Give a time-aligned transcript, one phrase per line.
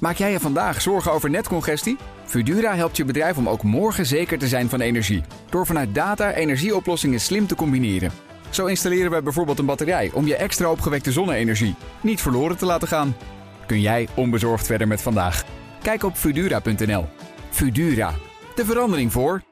[0.00, 1.96] Maak jij je vandaag zorgen over netcongestie?
[2.24, 5.22] Fudura helpt je bedrijf om ook morgen zeker te zijn van energie.
[5.50, 8.10] Door vanuit data energieoplossingen slim te combineren.
[8.50, 12.88] Zo installeren wij bijvoorbeeld een batterij om je extra opgewekte zonne-energie niet verloren te laten
[12.88, 13.16] gaan.
[13.66, 15.44] Kun jij onbezorgd verder met vandaag?
[15.82, 17.08] Kijk op Fudura.nl.
[17.50, 18.14] Fudura,
[18.54, 19.42] de verandering voor.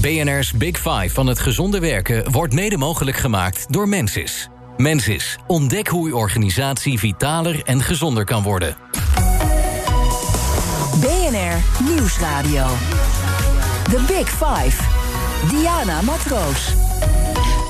[0.00, 4.48] BNR's Big Five van het gezonde werken wordt mede mogelijk gemaakt door Mensis.
[4.76, 8.76] Mensis, ontdek hoe uw organisatie vitaler en gezonder kan worden.
[11.84, 12.66] Nieuwsradio.
[13.90, 14.82] The Big Five.
[15.48, 16.74] Diana Matroos.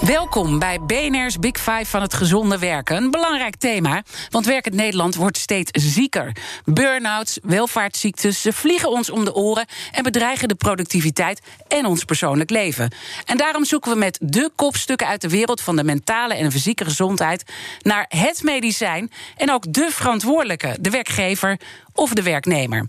[0.00, 2.96] Welkom bij BNR's Big Five van het gezonde werken.
[2.96, 6.36] Een belangrijk thema, want werkend Nederland wordt steeds zieker.
[6.64, 9.66] Burn-outs, welvaartsziektes, ze vliegen ons om de oren...
[9.92, 12.94] en bedreigen de productiviteit en ons persoonlijk leven.
[13.24, 15.60] En daarom zoeken we met de kopstukken uit de wereld...
[15.60, 17.52] van de mentale en fysieke gezondheid
[17.82, 19.10] naar het medicijn...
[19.36, 21.58] en ook de verantwoordelijke, de werkgever
[21.94, 22.86] of de werknemer.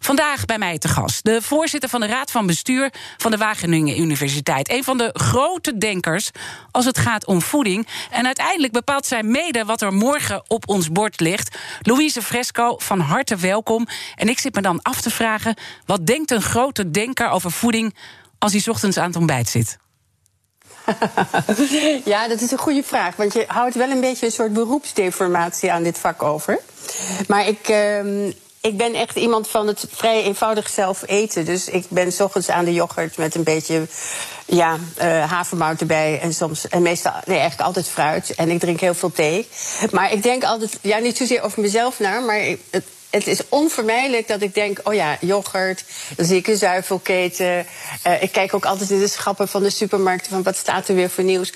[0.00, 4.00] Vandaag bij mij te gast de voorzitter van de Raad van Bestuur van de Wageningen
[4.00, 4.70] Universiteit.
[4.70, 6.30] Een van de grote denkers
[6.70, 7.86] als het gaat om voeding.
[8.10, 11.56] En uiteindelijk bepaalt zij mede wat er morgen op ons bord ligt.
[11.80, 13.86] Louise Fresco, van harte welkom.
[14.14, 17.96] En ik zit me dan af te vragen: wat denkt een grote denker over voeding
[18.38, 19.78] als hij ochtends aan het ontbijt zit?
[22.04, 23.16] ja, dat is een goede vraag.
[23.16, 26.58] Want je houdt wel een beetje een soort beroepsdeformatie aan dit vak over.
[27.28, 28.32] Maar ik, uh,
[28.66, 31.44] ik ben echt iemand van het vrij eenvoudig zelf eten.
[31.44, 33.86] Dus ik ben s ochtends aan de yoghurt met een beetje
[34.46, 36.20] ja, uh, havermout erbij.
[36.20, 38.34] En soms, en meestal, nee, eigenlijk altijd fruit.
[38.34, 39.48] En ik drink heel veel thee.
[39.90, 44.28] Maar ik denk altijd, ja, niet zozeer over mezelf naar, maar het, het is onvermijdelijk
[44.28, 45.84] dat ik denk: oh ja, yoghurt,
[46.16, 47.66] dan zie ik een zuivelketen.
[48.06, 50.94] Uh, ik kijk ook altijd in de schappen van de supermarkten van wat staat er
[50.94, 51.52] weer voor nieuws.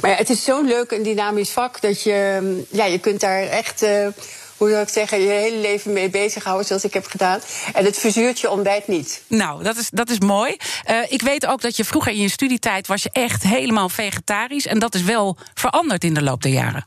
[0.00, 3.42] Maar ja, het is zo'n leuk en dynamisch vak dat je, ja, je kunt daar
[3.42, 3.82] echt.
[3.82, 4.06] Uh,
[4.56, 7.40] hoe zou ik zeggen, je hele leven mee bezighouden zoals ik heb gedaan.
[7.72, 9.22] En het verzuurt je ontbijt niet.
[9.26, 10.56] Nou, dat is, dat is mooi.
[10.90, 14.66] Uh, ik weet ook dat je vroeger in je studietijd was je echt helemaal vegetarisch.
[14.66, 16.86] En dat is wel veranderd in de loop der jaren.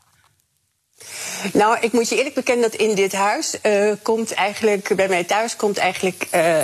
[1.54, 5.24] Nou, ik moet je eerlijk bekennen dat in dit huis uh, komt eigenlijk, bij mij
[5.24, 6.58] thuis komt eigenlijk uh,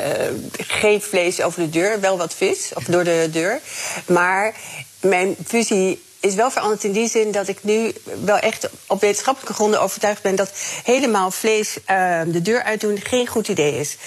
[0.57, 3.59] geen vlees over de deur, wel wat vis, of door de deur.
[4.07, 4.55] Maar
[5.01, 9.53] mijn visie is wel veranderd in die zin dat ik nu wel echt op wetenschappelijke
[9.53, 10.51] gronden overtuigd ben dat
[10.83, 13.97] helemaal vlees uh, de deur uitdoen geen goed idee is.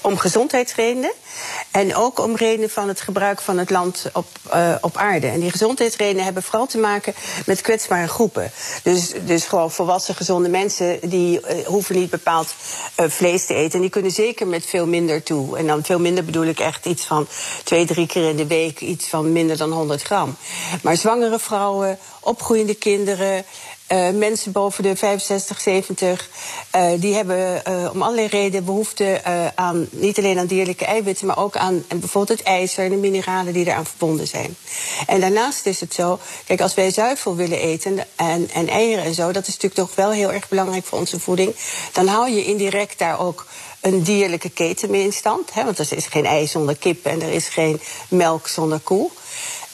[0.00, 1.12] Om gezondheidsredenen
[1.70, 5.26] en ook om redenen van het gebruik van het land op, uh, op aarde.
[5.26, 7.14] En die gezondheidsredenen hebben vooral te maken
[7.46, 8.50] met kwetsbare groepen.
[8.82, 12.54] Dus, dus gewoon volwassen gezonde mensen die uh, hoeven niet bepaald
[12.96, 13.74] vlees te eten.
[13.74, 15.58] En die kunnen zeker met veel minder toe.
[15.58, 17.26] En dan veel minder bedoel ik echt iets van
[17.64, 20.36] twee, drie keer in de week, iets van minder dan 100 gram.
[20.82, 23.44] Maar zwangere vrouwen, opgroeiende kinderen,
[23.88, 26.28] uh, mensen boven de 65, 70,
[26.76, 29.20] uh, die hebben uh, om allerlei redenen behoefte
[29.54, 33.52] aan niet alleen aan dierlijke eiwitten, maar ook aan bijvoorbeeld het ijzer en de mineralen
[33.52, 34.56] die eraan verbonden zijn.
[35.06, 39.14] En daarnaast is het zo, kijk, als wij zuivel willen eten en, en eieren en
[39.14, 41.54] zo, dat is natuurlijk toch wel heel erg belangrijk voor onze voeding,
[41.92, 43.46] dan hou je indirect daar ook
[43.80, 45.54] een dierlijke keten mee in stand.
[45.54, 49.10] Hè, want er is geen ei zonder kip en er is geen melk zonder koe.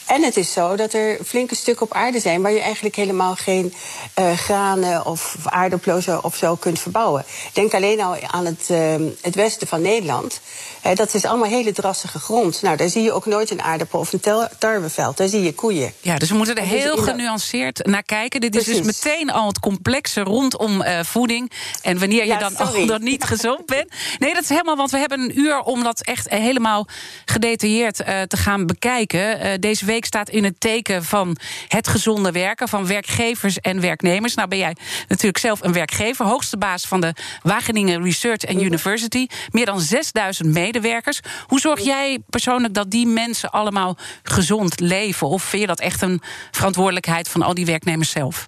[0.05, 3.35] En het is zo dat er flinke stukken op aarde zijn waar je eigenlijk helemaal
[3.35, 3.73] geen
[4.19, 7.25] uh, granen of aardappelen of zo kunt verbouwen.
[7.53, 10.39] Denk alleen al aan het, uh, het westen van Nederland.
[10.81, 12.61] He, dat is allemaal hele drassige grond.
[12.61, 15.17] Nou, daar zie je ook nooit een aardappel of een tarweveld.
[15.17, 15.93] Daar zie je koeien.
[16.01, 18.41] Ja, dus we moeten er heel genuanceerd naar kijken.
[18.41, 18.73] Dit Precies.
[18.73, 21.51] is dus meteen al het complexe rondom uh, voeding.
[21.81, 23.91] En wanneer je dan al dan niet gezond bent.
[24.19, 26.87] Nee, dat is helemaal, want we hebben een uur om dat echt helemaal
[27.25, 27.95] gedetailleerd
[28.27, 29.61] te gaan bekijken.
[29.61, 34.33] deze week week staat in het teken van het gezonde werken van werkgevers en werknemers.
[34.35, 34.75] Nou ben jij
[35.07, 39.27] natuurlijk zelf een werkgever, hoogste baas van de Wageningen Research and University.
[39.51, 41.19] Meer dan 6000 medewerkers.
[41.45, 45.27] Hoe zorg jij persoonlijk dat die mensen allemaal gezond leven?
[45.27, 48.47] Of vind je dat echt een verantwoordelijkheid van al die werknemers zelf?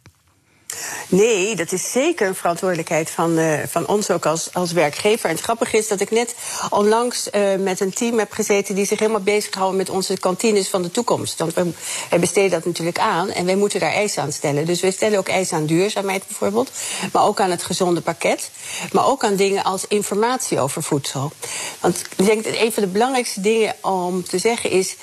[1.08, 5.30] Nee, dat is zeker een verantwoordelijkheid van, uh, van ons ook als, als werkgever.
[5.30, 6.36] En het grappige is dat ik net
[6.70, 10.82] onlangs uh, met een team heb gezeten die zich helemaal bezighouden met onze kantines van
[10.82, 11.40] de toekomst.
[11.40, 11.74] Want wij,
[12.10, 14.66] wij besteden dat natuurlijk aan en wij moeten daar eisen aan stellen.
[14.66, 16.72] Dus wij stellen ook eisen aan duurzaamheid bijvoorbeeld,
[17.12, 18.50] maar ook aan het gezonde pakket.
[18.92, 21.32] Maar ook aan dingen als informatie over voedsel.
[21.80, 24.96] Want ik denk dat een van de belangrijkste dingen om te zeggen is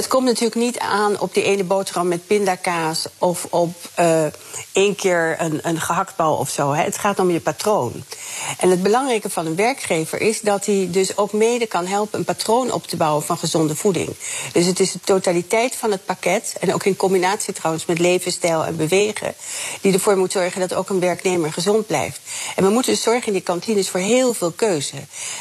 [0.00, 4.24] Het komt natuurlijk niet aan op die ene boterham met pindakaas of op uh,
[4.72, 6.72] één keer een, een gehaktbal of zo.
[6.72, 6.82] Hè.
[6.82, 8.04] Het gaat om je patroon.
[8.58, 12.24] En het belangrijke van een werkgever is dat hij dus ook mede kan helpen een
[12.24, 14.16] patroon op te bouwen van gezonde voeding.
[14.52, 18.64] Dus het is de totaliteit van het pakket, en ook in combinatie trouwens met levensstijl
[18.64, 19.34] en bewegen,
[19.80, 22.20] die ervoor moet zorgen dat ook een werknemer gezond blijft.
[22.56, 24.96] En we moeten dus zorgen in die kantines voor heel veel keuze.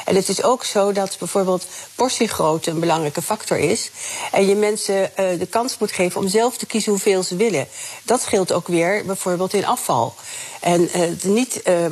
[0.06, 1.66] En het is ook zo dat bijvoorbeeld
[1.96, 3.92] portiegrootte een belangrijke factor is.
[4.32, 7.68] En je mensen uh, de kans moet geven om zelf te kiezen hoeveel ze willen.
[8.04, 10.16] Dat scheelt ook weer bijvoorbeeld in afval.
[10.60, 11.86] En uh, niet uh,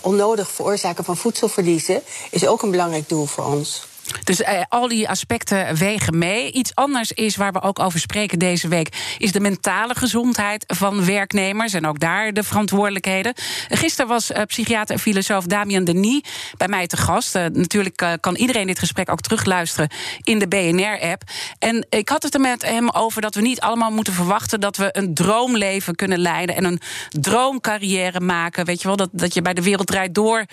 [0.00, 3.88] onnodig veroorzaken van voedselverliezen is ook een belangrijk doel voor ons.
[4.24, 6.52] Dus eh, al die aspecten wegen mee.
[6.52, 11.04] Iets anders is waar we ook over spreken deze week, is de mentale gezondheid van
[11.04, 13.34] werknemers en ook daar de verantwoordelijkheden.
[13.68, 16.20] Gisteren was uh, psychiater en filosoof Damian Denis
[16.56, 17.36] bij mij te gast.
[17.36, 19.88] Uh, natuurlijk uh, kan iedereen dit gesprek ook terugluisteren
[20.22, 21.22] in de BNR-app.
[21.58, 24.76] En ik had het er met hem over dat we niet allemaal moeten verwachten dat
[24.76, 26.80] we een droomleven kunnen leiden en een
[27.10, 28.64] droomcarrière maken.
[28.64, 30.44] Weet je wel, dat, dat je bij de wereld draait door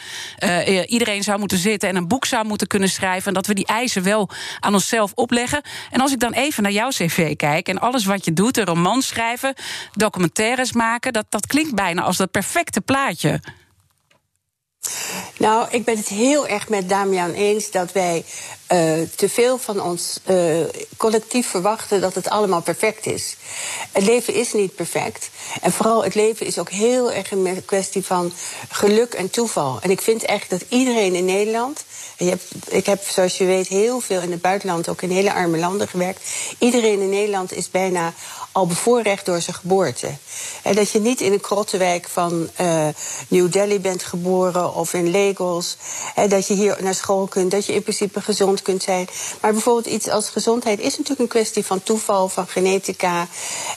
[0.86, 3.28] iedereen zou moeten zitten en een boek zou moeten kunnen schrijven.
[3.28, 4.30] En dat we die eisen wel
[4.60, 5.62] aan onszelf opleggen.
[5.92, 8.66] En als ik dan even naar jouw cv kijk en alles wat je doet, een
[8.66, 9.54] roman schrijven,
[9.94, 13.40] documentaires maken, dat, dat klinkt bijna als dat perfecte plaatje.
[15.38, 18.26] Nou, ik ben het heel erg met Damian eens dat wij
[18.74, 20.64] uh, te veel van ons uh,
[20.98, 23.36] collectief verwachten dat het allemaal perfect is.
[23.92, 25.30] Het leven is niet perfect.
[25.62, 28.34] En vooral het leven is ook heel erg een kwestie van
[28.70, 29.80] geluk en toeval.
[29.82, 31.84] En ik vind echt dat iedereen in Nederland.
[32.68, 35.88] Ik heb, zoals je weet, heel veel in het buitenland, ook in hele arme landen
[35.88, 36.22] gewerkt.
[36.60, 38.14] Iedereen in Nederland is bijna
[38.52, 40.08] al bevoorrecht door zijn geboorte.
[40.64, 42.88] En dat je niet in een krottenwijk van uh,
[43.28, 45.78] New Delhi bent geboren of in Lagos.
[46.16, 49.08] En dat je hier naar school kunt, dat je in principe gezond kunt zijn.
[49.42, 53.28] Maar bijvoorbeeld iets als gezondheid is natuurlijk een kwestie van toeval, van genetica.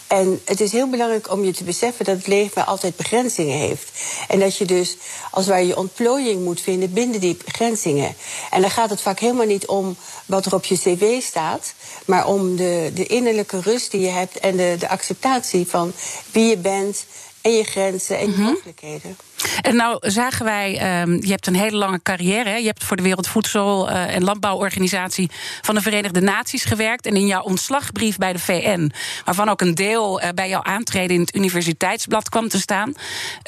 [0.06, 3.90] En het is heel belangrijk om je te beseffen dat het leven altijd begrenzingen heeft.
[4.28, 4.96] En dat je dus
[5.30, 8.14] als waar je ontplooiing moet vinden binnen die begrenzingen.
[8.50, 9.96] En dan gaat het vaak helemaal niet om
[10.26, 11.74] wat er op je cv staat,
[12.04, 15.92] maar om de, de innerlijke rust die je hebt en de, de acceptatie van
[16.32, 17.04] wie je bent
[17.40, 19.16] en je grenzen en je mm mogelijkheden.
[19.60, 22.48] En nou zagen wij, um, je hebt een hele lange carrière.
[22.48, 22.56] Hè?
[22.56, 27.06] Je hebt voor de Wereldvoedsel- uh, en Landbouworganisatie van de Verenigde Naties gewerkt.
[27.06, 28.92] En in jouw ontslagbrief bij de VN,
[29.24, 32.92] waarvan ook een deel uh, bij jouw aantreden in het universiteitsblad kwam te staan,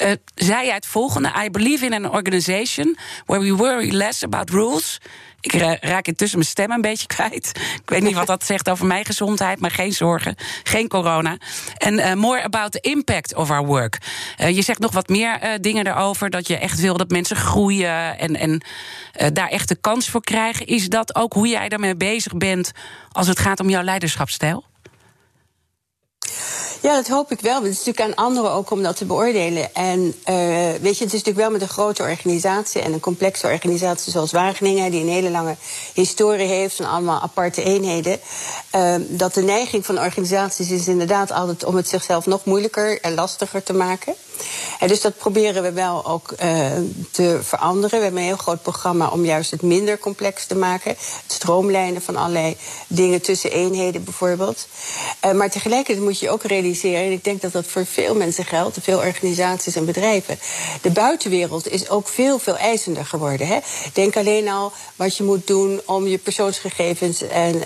[0.03, 4.49] uh, zei jij het volgende: I believe in an organization where we worry less about
[4.49, 4.99] rules
[5.43, 7.51] ik raak intussen mijn stem een beetje kwijt.
[7.81, 11.37] Ik weet niet wat dat zegt over mijn gezondheid, maar geen zorgen, geen corona.
[11.77, 13.97] En more about the impact of our work.
[14.37, 15.49] Je zegt nog wat meer uh,
[15.83, 18.61] daarover, dat je echt wil dat mensen groeien en, en
[19.33, 20.65] daar echt de kans voor krijgen.
[20.65, 22.71] Is dat ook hoe jij daarmee bezig bent
[23.11, 24.63] als het gaat om jouw leiderschapsstijl?
[26.83, 27.55] Ja, dat hoop ik wel.
[27.55, 29.73] Het is natuurlijk aan anderen ook om dat te beoordelen.
[29.73, 30.13] En uh,
[30.81, 34.31] weet je, het is natuurlijk wel met een grote organisatie en een complexe organisatie zoals
[34.31, 35.55] Wageningen, die een hele lange
[35.93, 38.19] historie heeft van allemaal aparte eenheden.
[38.75, 43.13] Uh, dat de neiging van organisaties is inderdaad altijd om het zichzelf nog moeilijker en
[43.13, 44.15] lastiger te maken.
[44.87, 46.71] Dus dat proberen we wel ook uh,
[47.11, 47.97] te veranderen.
[47.97, 50.91] We hebben een heel groot programma om juist het minder complex te maken.
[50.91, 52.57] Het stroomlijnen van allerlei
[52.87, 54.67] dingen tussen eenheden bijvoorbeeld.
[55.25, 58.45] Uh, maar tegelijkertijd moet je ook realiseren, en ik denk dat dat voor veel mensen
[58.45, 60.39] geldt, veel organisaties en bedrijven.
[60.81, 63.47] De buitenwereld is ook veel, veel eisender geworden.
[63.47, 63.59] Hè?
[63.93, 67.61] Denk alleen al wat je moet doen om je persoonsgegevens en uh,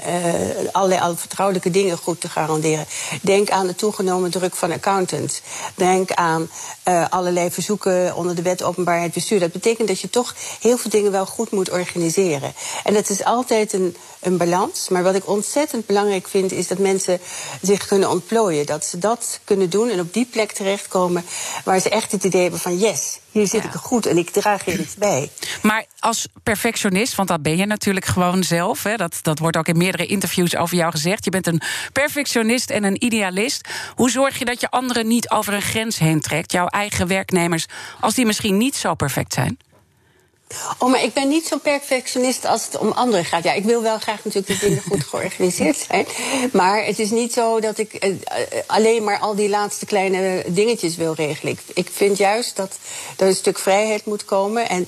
[0.72, 2.86] allerlei alle vertrouwelijke dingen goed te garanderen.
[3.22, 5.42] Denk aan de toegenomen druk van accountants.
[5.76, 6.50] Denk aan
[6.88, 9.40] uh, allerlei verzoeken onder de wet openbaarheid bestuur.
[9.40, 12.54] Dat betekent dat je toch heel veel dingen wel goed moet organiseren.
[12.84, 13.96] En dat is altijd een,
[14.28, 14.90] een balans.
[14.90, 17.20] Maar wat ik ontzettend belangrijk vind, is dat mensen
[17.62, 18.66] zich kunnen ontplooien.
[18.66, 21.26] Dat ze dat kunnen doen en op die plek terechtkomen
[21.64, 23.70] waar ze echt het idee hebben van yes, hier zit ja.
[23.70, 25.30] ik goed en ik draag hier iets bij.
[25.62, 28.84] Maar als perfectionist, want dat ben je natuurlijk gewoon zelf.
[28.84, 31.24] Hè, dat, dat wordt ook in meerdere interviews over jou gezegd.
[31.24, 31.62] Je bent een
[31.94, 33.68] perfectionist en een idealist.
[33.96, 36.52] Hoe zorg je dat je anderen niet over een grens heen trekt?
[36.52, 37.66] Jouw eigen werknemers,
[38.00, 39.58] als die misschien niet zo perfect zijn?
[40.78, 43.44] Oh, maar ik ben niet zo'n perfectionist als het om anderen gaat.
[43.44, 46.06] Ja, ik wil wel graag natuurlijk dat dingen goed georganiseerd zijn.
[46.52, 48.16] Maar het is niet zo dat ik uh,
[48.66, 51.54] alleen maar al die laatste kleine dingetjes wil regelen.
[51.54, 52.78] Ik, ik vind juist dat
[53.18, 54.70] er een stuk vrijheid moet komen.
[54.70, 54.88] En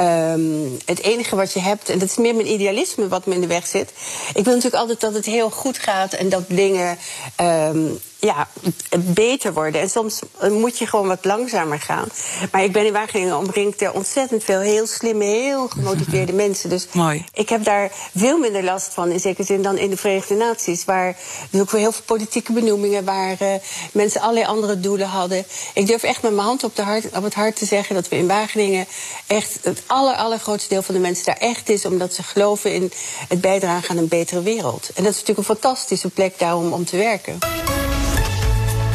[0.00, 3.40] Um, het enige wat je hebt, en dat is meer mijn idealisme wat me in
[3.40, 3.92] de weg zit.
[4.34, 6.98] Ik wil natuurlijk altijd dat het heel goed gaat en dat dingen
[7.40, 8.48] um, ja,
[8.98, 9.80] beter worden.
[9.80, 12.08] En soms moet je gewoon wat langzamer gaan.
[12.52, 16.70] Maar ik ben in Wageningen omringd door ontzettend veel heel slimme, heel gemotiveerde mensen.
[16.70, 17.24] Dus Mooi.
[17.32, 20.84] ik heb daar veel minder last van, in zekere zin, dan in de Verenigde Naties.
[20.84, 21.16] Waar
[21.50, 23.48] dus ook weer heel veel politieke benoemingen, waar uh,
[23.92, 25.44] mensen allerlei andere doelen hadden.
[25.74, 28.08] Ik durf echt met mijn hand op, de hart, op het hart te zeggen dat
[28.08, 28.86] we in Wageningen
[29.26, 32.92] echt het aller, allergrootste deel van de mensen daar echt is, omdat ze geloven in
[33.28, 34.90] het bijdragen aan een betere wereld.
[34.94, 37.38] En dat is natuurlijk een fantastische plek daarom om te werken.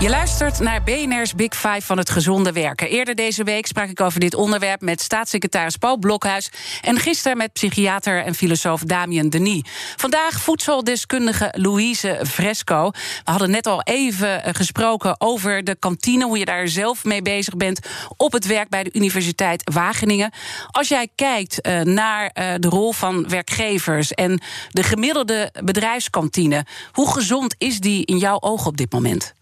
[0.00, 2.88] Je luistert naar BNR's Big Five van het gezonde werken.
[2.88, 6.50] Eerder deze week sprak ik over dit onderwerp met staatssecretaris Paul Blokhuis...
[6.82, 9.62] en gisteren met psychiater en filosoof Damien Denis.
[9.96, 12.90] Vandaag voedseldeskundige Louise Fresco.
[13.24, 16.24] We hadden net al even eh, gesproken over de kantine...
[16.24, 17.80] hoe je daar zelf mee bezig bent
[18.16, 20.32] op het werk bij de Universiteit Wageningen.
[20.70, 24.12] Als jij kijkt uh, naar uh, de rol van werkgevers...
[24.12, 24.40] en
[24.70, 26.64] de gemiddelde bedrijfskantine...
[26.92, 29.38] hoe gezond is die in jouw ogen op dit moment?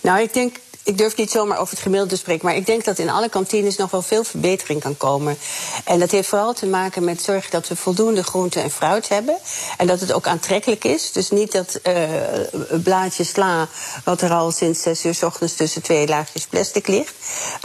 [0.00, 2.84] Nou, ik denk ik durf niet zomaar over het gemiddelde te spreken, maar ik denk
[2.84, 5.36] dat in alle kantines nog wel veel verbetering kan komen.
[5.84, 9.38] En dat heeft vooral te maken met zorgen dat we voldoende groente en fruit hebben.
[9.76, 11.12] En dat het ook aantrekkelijk is.
[11.12, 13.68] Dus niet dat uh, blaadje sla,
[14.04, 17.14] wat er al sinds zes uur s ochtends tussen twee laagjes plastic ligt.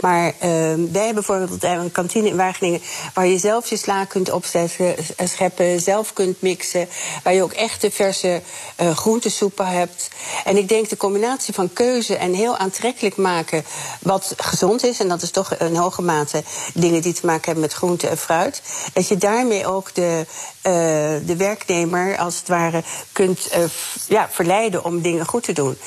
[0.00, 2.80] Maar uh, wij hebben bijvoorbeeld een kantine in Wageningen
[3.14, 6.88] waar je zelf je sla kunt opzetten, scheppen, zelf kunt mixen.
[7.22, 8.42] Waar je ook echte verse
[8.80, 10.08] uh, groentesoepen hebt.
[10.44, 13.64] En ik denk de combinatie van keuze en heel aantrekkelijk maken
[14.00, 15.00] wat gezond is.
[15.00, 16.42] En dat is toch in hoge mate
[16.74, 18.62] dingen die te maken hebben met groente en fruit.
[18.92, 20.26] Dat je daarmee ook de,
[20.62, 20.72] uh,
[21.26, 23.64] de werknemer als het ware kunt uh,
[24.08, 25.78] ja, verleiden om dingen goed te doen.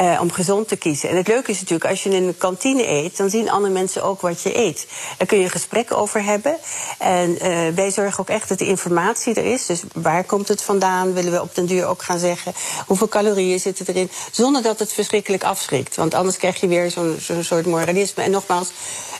[0.00, 1.08] Uh, om gezond te kiezen.
[1.08, 4.02] En het leuke is natuurlijk, als je in een kantine eet, dan zien andere mensen
[4.02, 4.86] ook wat je eet.
[5.18, 6.56] Daar kun je een gesprek over hebben.
[6.98, 7.38] En
[7.74, 9.66] wij zorgen ook echt dat de informatie er is.
[9.66, 11.12] Dus waar komt het vandaan?
[11.12, 12.52] Willen we op den duur ook gaan zeggen
[12.86, 14.10] hoeveel calorieën zitten erin?
[14.30, 15.96] Zonder dat het verschrikkelijk afschrikt.
[15.96, 18.22] Want anders krijg je weer zo'n zo soort moralisme.
[18.22, 18.68] En nogmaals,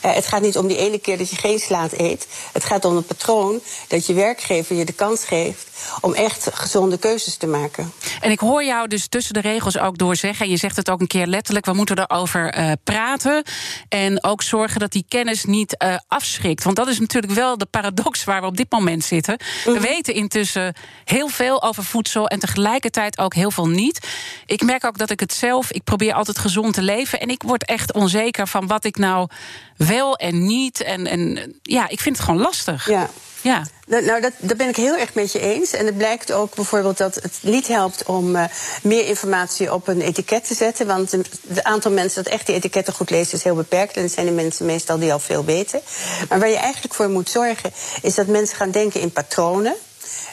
[0.00, 2.26] het gaat niet om die ene keer dat je geen slaat eet.
[2.52, 5.69] Het gaat om het patroon dat je werkgever je de kans geeft
[6.00, 7.92] om echt gezonde keuzes te maken.
[8.20, 10.90] En ik hoor jou dus tussen de regels ook door zeggen, en je zegt het
[10.90, 13.42] ook een keer letterlijk, we moeten erover uh, praten.
[13.88, 16.64] En ook zorgen dat die kennis niet uh, afschrikt.
[16.64, 19.38] Want dat is natuurlijk wel de paradox waar we op dit moment zitten.
[19.66, 19.72] Mm.
[19.72, 24.06] We weten intussen heel veel over voedsel en tegelijkertijd ook heel veel niet.
[24.46, 27.20] Ik merk ook dat ik het zelf, ik probeer altijd gezond te leven.
[27.20, 29.28] En ik word echt onzeker van wat ik nou
[29.76, 30.82] wel en niet.
[30.82, 32.88] En, en ja, ik vind het gewoon lastig.
[32.88, 33.10] Ja.
[33.42, 33.66] Ja.
[33.86, 35.69] Nou, dat, dat ben ik heel erg met je eens.
[35.72, 38.44] En het blijkt ook bijvoorbeeld dat het niet helpt om uh,
[38.82, 40.86] meer informatie op een etiket te zetten.
[40.86, 43.96] Want het aantal mensen dat echt die etiketten goed leest is heel beperkt.
[43.96, 45.80] En dat zijn de mensen meestal die al veel weten.
[46.28, 47.72] Maar waar je eigenlijk voor moet zorgen,
[48.02, 49.74] is dat mensen gaan denken in patronen.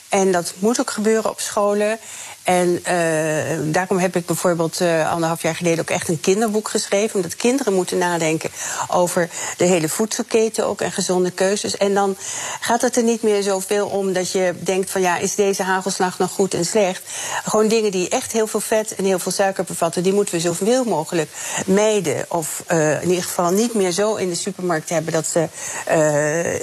[0.10, 2.00] En dat moet ook gebeuren op scholen.
[2.48, 7.16] En uh, daarom heb ik bijvoorbeeld uh, anderhalf jaar geleden ook echt een kinderboek geschreven.
[7.16, 8.50] Omdat kinderen moeten nadenken
[8.88, 11.77] over de hele voedselketen ook en gezonde keuzes.
[11.77, 12.18] En dan
[12.60, 16.18] gaat het er niet meer zoveel om dat je denkt van ja, is deze hagelslag
[16.18, 17.01] nog goed en slecht?
[17.44, 20.39] Gewoon dingen die echt heel veel vet en heel veel suiker bevatten, die moeten we
[20.39, 21.30] zoveel mogelijk
[21.66, 22.25] mijden.
[22.27, 25.48] Of uh, in ieder geval niet meer zo in de supermarkt hebben dat ze,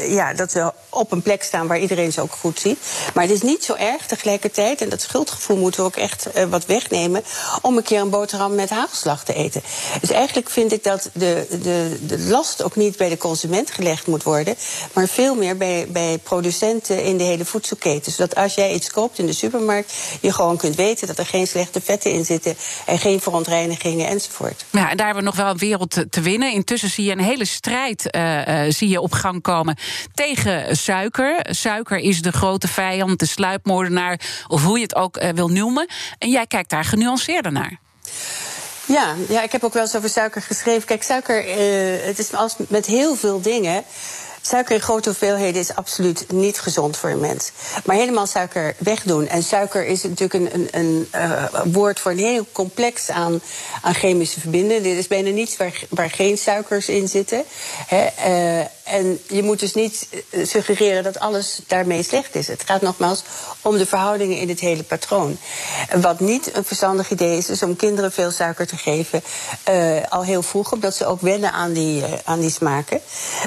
[0.09, 2.79] ja, dat ze op een plek staan waar iedereen ze ook goed ziet.
[3.15, 4.81] Maar het is niet zo erg tegelijkertijd.
[4.81, 7.23] En dat schuldgevoel we ook echt uh, wat wegnemen.
[7.63, 9.63] Om een keer een boterham met hagelslag te eten.
[10.01, 14.07] Dus eigenlijk vind ik dat de, de, de last ook niet bij de consument gelegd
[14.07, 14.57] moet worden.
[14.93, 18.13] Maar veel meer bij, bij producenten in de hele voedselketen.
[18.13, 19.93] Zodat als jij iets koopt in de supermarkt.
[20.21, 22.57] je gewoon kunt weten dat er geen slechte vetten in zitten.
[22.87, 24.65] en geen verontreinigingen enzovoort.
[24.71, 26.53] Ja, en daar hebben we nog wel een wereld te, winnen.
[26.53, 29.77] Intussen zie je een hele strijd uh, uh, zie je op gang komen
[30.15, 31.47] tegen suiker.
[31.51, 35.49] Suiker is de grote vijand, de sluipmoordenaar, of hoe je het ook wil
[36.19, 37.79] En jij kijkt daar genuanceerder naar.
[38.87, 40.87] Ja, ja, ik heb ook wel eens over suiker geschreven.
[40.87, 43.85] Kijk, suiker, uh, het is als met heel veel dingen.
[44.47, 47.51] Suiker in grote hoeveelheden is absoluut niet gezond voor een mens.
[47.85, 49.29] Maar helemaal suiker wegdoen.
[49.29, 53.41] En suiker is natuurlijk een, een, een uh, woord voor een heel complex aan,
[53.83, 54.83] aan chemische verbindingen.
[54.83, 55.57] Dit is bijna niets
[55.89, 57.45] waar, geen suikers in zitten.
[57.87, 60.09] Hè, uh, en je moet dus niet
[60.43, 62.47] suggereren dat alles daarmee slecht is.
[62.47, 63.23] Het gaat nogmaals
[63.61, 65.39] om de verhoudingen in het hele patroon.
[66.01, 69.23] Wat niet een verstandig idee is, is om kinderen veel suiker te geven.
[69.69, 73.01] Uh, al heel vroeg, omdat ze ook wennen aan die, uh, aan die smaken.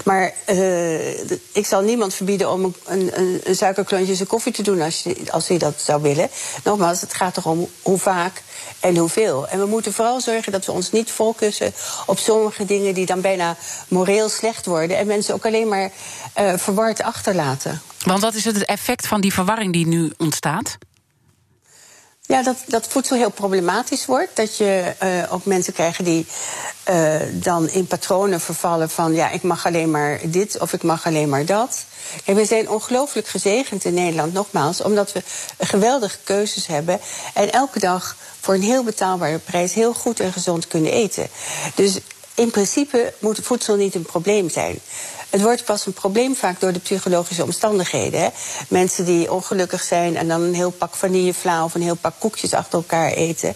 [0.04, 1.20] Maar eh,
[1.52, 5.04] ik zal niemand verbieden om een, een, een suikerklontje in zijn koffie te doen als,
[5.04, 6.30] je, als hij dat zou willen.
[6.64, 8.44] Nogmaals, het gaat erom hoe vaak
[8.80, 9.48] en hoeveel.
[9.48, 11.74] En we moeten vooral zorgen dat we ons niet focussen
[12.06, 13.56] op sommige dingen die dan bijna
[13.88, 14.98] moreel slecht worden.
[14.98, 15.92] En mensen ook alleen maar
[16.40, 17.82] uh, verward achterlaten.
[18.06, 20.78] Want wat is het effect van die verwarring die nu ontstaat?
[22.28, 24.36] Ja, dat, dat voedsel heel problematisch wordt.
[24.36, 26.26] Dat je uh, ook mensen krijgt die
[26.90, 29.14] uh, dan in patronen vervallen van...
[29.14, 31.86] ja, ik mag alleen maar dit of ik mag alleen maar dat.
[32.26, 34.82] Kijk, we zijn ongelooflijk gezegend in Nederland, nogmaals...
[34.82, 35.24] omdat we
[35.58, 37.00] geweldige keuzes hebben...
[37.34, 39.74] en elke dag voor een heel betaalbare prijs...
[39.74, 41.28] heel goed en gezond kunnen eten.
[41.76, 42.00] Dus
[42.36, 44.80] in principe moet voedsel niet een probleem zijn.
[45.30, 48.20] Het wordt pas een probleem vaak door de psychologische omstandigheden.
[48.20, 48.30] Hè?
[48.70, 52.54] Mensen die ongelukkig zijn en dan een heel pak vanillevla of een heel pak koekjes
[52.54, 53.56] achter elkaar eten.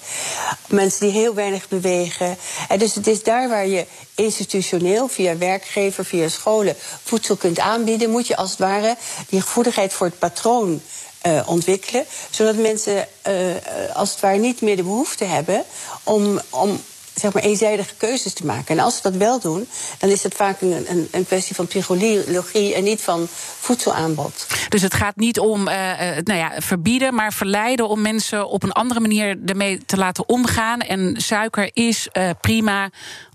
[0.68, 2.38] Mensen die heel weinig bewegen.
[2.68, 3.86] En dus het is daar waar je
[4.16, 8.96] institutioneel, via werkgever, via scholen, voedsel kunt aanbieden, moet je als het ware
[9.30, 10.82] die gevoeligheid voor het patroon.
[11.28, 12.06] Uh, ontwikkelen.
[12.30, 13.36] Zodat mensen uh,
[13.94, 15.64] als het ware niet meer de behoefte hebben
[16.04, 16.82] om, om
[17.16, 18.78] zeg maar, eenzijdige keuzes te maken.
[18.78, 21.68] En als ze dat wel doen, dan is het vaak een, een, een kwestie van
[21.68, 23.28] psychologie en niet van
[23.60, 24.48] voedselaanbod.
[24.70, 25.74] Dus het gaat niet om uh,
[26.24, 30.80] nou ja, verbieden, maar verleiden om mensen op een andere manier ermee te laten omgaan.
[30.80, 32.90] En suiker is uh, prima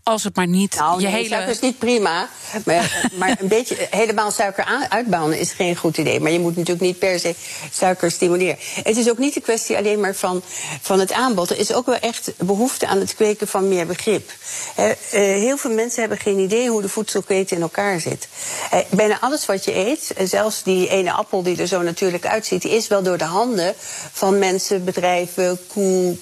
[0.08, 1.28] als het maar niet nou, je nee, hele...
[1.28, 2.28] suiker is niet prima.
[2.64, 6.20] Maar, maar een beetje helemaal suiker uitbannen is geen goed idee.
[6.20, 7.34] Maar je moet natuurlijk niet per se
[7.72, 8.56] suiker stimuleren.
[8.82, 10.42] Het is ook niet een kwestie alleen maar van,
[10.80, 11.50] van het aanbod.
[11.50, 14.30] Er is ook wel echt behoefte aan het kweken van meer begrip.
[14.78, 18.28] Uh, heel veel mensen hebben geen idee hoe de voedselketen in elkaar zit.
[18.74, 22.64] Uh, bijna alles wat je eet, zelfs die ene appel die er zo natuurlijk uitziet...
[22.64, 23.74] is wel door de handen
[24.12, 26.18] van mensen, bedrijven, koel,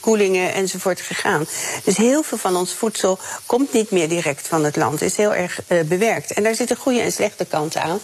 [0.00, 1.46] koelingen enzovoort gegaan.
[1.84, 5.02] Dus heel veel van ons voedsel komt niet meer direct van het land.
[5.02, 6.32] is heel erg uh, bewerkt.
[6.32, 8.00] En daar zitten goede en slechte kanten aan.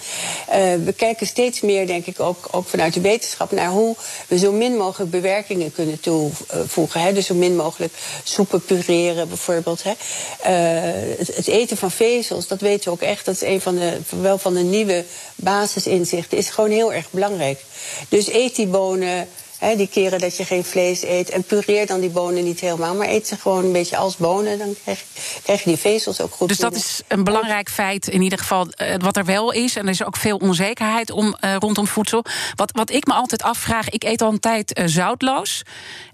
[0.49, 3.51] Uh, we kijken steeds meer, denk ik, ook, ook vanuit de wetenschap...
[3.51, 3.97] naar hoe
[4.29, 7.01] we zo min mogelijk bewerkingen kunnen toevoegen.
[7.01, 7.13] Hè?
[7.13, 7.93] Dus zo min mogelijk
[8.23, 9.83] soepen pureren, bijvoorbeeld.
[9.83, 9.91] Hè?
[9.91, 13.25] Uh, het, het, eten van vezels, dat weten we ook echt.
[13.25, 15.05] Dat is een van de, wel van de nieuwe
[15.35, 16.39] basisinzichten.
[16.39, 17.61] Is gewoon heel erg belangrijk.
[18.09, 19.29] Dus eet die bonen...
[19.59, 21.31] He, die keren dat je geen vlees eet.
[21.31, 22.95] En pureer dan die bonen niet helemaal.
[22.95, 24.59] Maar eet ze gewoon een beetje als bonen.
[24.59, 25.05] Dan krijg,
[25.43, 26.49] krijg je die vezels ook goed.
[26.49, 28.67] Dus dat is een belangrijk feit in ieder geval.
[28.67, 29.77] Uh, wat er wel is.
[29.77, 32.25] En er is ook veel onzekerheid om, uh, rondom voedsel.
[32.55, 33.89] Wat, wat ik me altijd afvraag.
[33.89, 35.63] Ik eet al een tijd uh, zoutloos.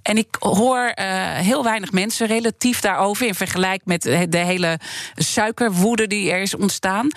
[0.02, 0.92] En ik hoor
[1.34, 3.26] heel weinig mensen relatief daarover.
[3.26, 4.78] In vergelijking met de hele
[5.14, 7.08] suikerwoede die er is ontstaan.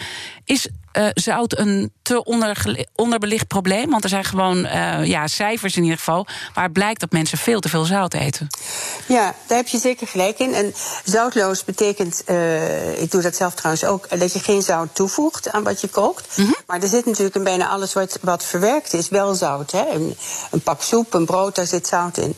[0.43, 3.89] Is uh, zout een te onder, onderbelicht probleem?
[3.89, 6.27] Want er zijn gewoon uh, ja, cijfers in ieder geval...
[6.53, 8.47] waar blijkt dat mensen veel te veel zout eten.
[9.07, 10.53] Ja, daar heb je zeker gelijk in.
[10.53, 10.73] En
[11.03, 14.19] zoutloos betekent, uh, ik doe dat zelf trouwens ook...
[14.19, 16.37] dat je geen zout toevoegt aan wat je kookt.
[16.37, 16.55] Mm -hmm.
[16.67, 19.71] Maar er zit natuurlijk in bijna alles wat, wat verwerkt is wel zout.
[19.71, 19.89] Hè?
[19.89, 20.15] Een,
[20.51, 22.35] een pak soep, een brood, daar zit zout in.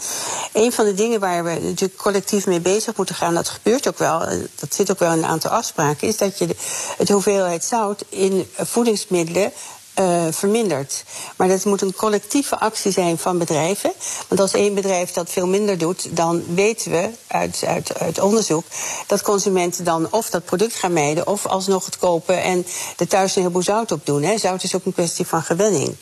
[0.53, 3.33] Een van de dingen waar we natuurlijk collectief mee bezig moeten gaan...
[3.33, 4.19] dat gebeurt ook wel,
[4.55, 6.07] dat zit ook wel in een aantal afspraken...
[6.07, 6.55] is dat je de,
[6.97, 9.51] het hoeveelheid zout in voedingsmiddelen
[9.99, 11.03] uh, vermindert.
[11.35, 13.93] Maar dat moet een collectieve actie zijn van bedrijven.
[14.27, 18.63] Want als één bedrijf dat veel minder doet, dan weten we uit, uit, uit onderzoek
[19.07, 22.65] dat consumenten dan of dat product gaan mijden of alsnog het kopen en
[22.97, 24.23] er thuis een heleboel zout op doen.
[24.23, 24.37] Hè.
[24.37, 25.95] Zout is ook een kwestie van gewenning.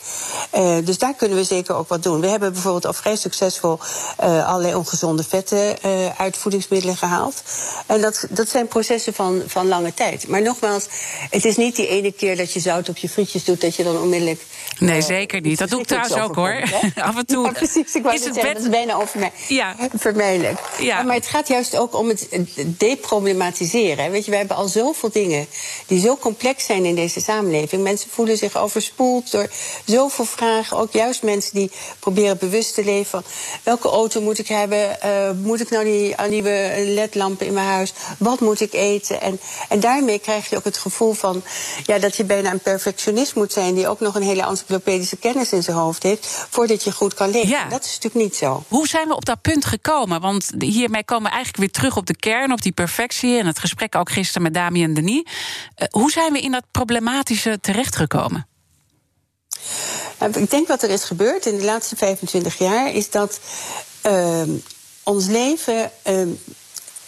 [0.56, 2.22] Uh, dus daar kunnen we zeker ook wat doen.
[2.22, 3.80] We hebben bijvoorbeeld al vrij succesvol
[4.24, 5.78] uh, allerlei ongezonde vetten
[6.18, 7.42] uit voedingsmiddelen gehaald.
[7.86, 10.28] En dat, dat zijn processen van, van lange tijd.
[10.28, 10.86] Maar nogmaals,
[11.30, 13.84] het is niet die ene keer dat je zout op je frietjes doet dat je
[13.86, 14.42] dan onmiddellijk.
[14.80, 15.58] Nee, uh, zeker niet.
[15.58, 16.64] Dat doe ik trouwens ook hoor.
[16.96, 17.46] Af en toe.
[17.46, 19.32] Ja, precies, ik wou is het zeggen, dat is bijna over mij.
[19.48, 19.76] Ja.
[20.80, 21.04] Ja.
[21.04, 22.28] Maar het gaat juist ook om het
[22.78, 24.12] deproblematiseren.
[24.12, 25.48] Weet je, we hebben al zoveel dingen
[25.86, 27.84] die zo complex zijn in deze samenleving.
[27.84, 29.50] Mensen voelen zich overspoeld door
[29.86, 30.78] zoveel vragen.
[30.78, 33.24] Ook juist mensen die proberen bewust te leven van
[33.64, 34.98] welke auto moet ik hebben?
[35.06, 37.94] Uh, moet ik nou die nieuwe ledlampen in mijn huis?
[38.18, 39.22] Wat moet ik eten?
[39.22, 41.44] En, en daarmee krijg je ook het gevoel van
[41.86, 45.52] ja, dat je bijna een perfectionist moet zijn die ook nog een hele encyclopedische kennis
[45.52, 47.50] in zijn hoofd heeft, voordat je goed kan leven.
[47.50, 47.70] Ja.
[47.70, 48.64] Dat is natuurlijk niet zo.
[48.68, 50.22] Hoe zijn we op dat punt gekomen?
[50.22, 53.38] Want hiermee komen we eigenlijk weer terug op de kern, op die perfectie.
[53.38, 55.24] En het gesprek ook gisteren met Dami en Denis.
[55.26, 58.48] Uh, hoe zijn we in dat problematische terechtgekomen?
[60.20, 63.40] Nou, ik denk wat er is gebeurd in de laatste 25 jaar is dat
[64.06, 64.42] uh,
[65.04, 66.28] ons leven uh,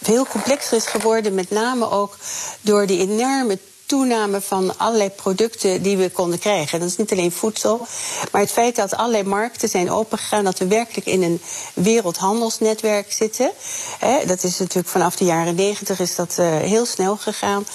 [0.02, 2.16] veel complexer is geworden, met name ook
[2.60, 6.80] door die enorme toename van allerlei producten die we konden krijgen.
[6.80, 7.86] Dat is niet alleen voedsel,
[8.32, 11.40] maar het feit dat allerlei markten zijn opengegaan, dat we werkelijk in een
[11.74, 13.50] wereldhandelsnetwerk zitten.
[13.98, 17.66] Hè, dat is natuurlijk vanaf de jaren negentig is dat uh, heel snel gegaan.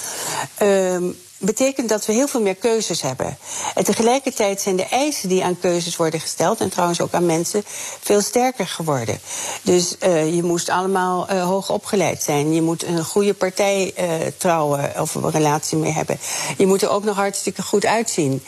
[0.62, 3.38] Um, betekent dat we heel veel meer keuzes hebben.
[3.74, 7.62] En tegelijkertijd zijn de eisen die aan keuzes worden gesteld, en trouwens ook aan mensen,
[8.00, 9.20] veel sterker geworden.
[9.62, 12.54] Dus uh, je moest allemaal uh, hoog opgeleid zijn.
[12.54, 16.18] Je moet een goede partij uh, trouwen of een relatie mee hebben.
[16.56, 18.42] Je moet er ook nog hartstikke goed uitzien.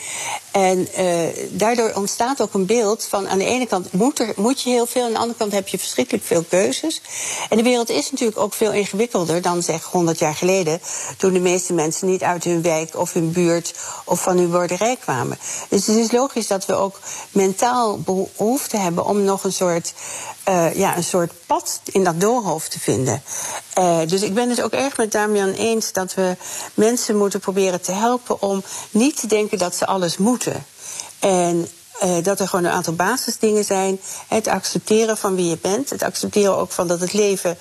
[0.57, 0.89] En
[1.51, 4.87] daardoor ontstaat ook een beeld van aan de ene kant moet, er, moet je heel
[4.87, 7.01] veel, aan de andere kant heb je verschrikkelijk veel keuzes.
[7.49, 10.81] En de wereld is natuurlijk ook veel ingewikkelder dan zeg 100 jaar geleden,
[11.17, 14.97] toen de meeste mensen niet uit hun wijk of hun buurt of van hun boerderij
[14.97, 15.39] kwamen.
[15.69, 19.95] Dus het is logisch dat we ook mentaal behoefte hebben om nog een soort,
[20.49, 23.23] uh, ja, een soort pad in dat doorhoofd te vinden.
[23.79, 26.37] Uh, dus ik ben het ook erg met Damian eens dat we
[26.75, 30.46] mensen moeten proberen te helpen om niet te denken dat ze alles moeten.
[31.19, 31.69] En
[32.05, 34.01] uh, dat er gewoon een aantal basisdingen zijn.
[34.29, 35.91] Het accepteren van wie je bent.
[35.91, 37.59] Het accepteren ook van dat het leven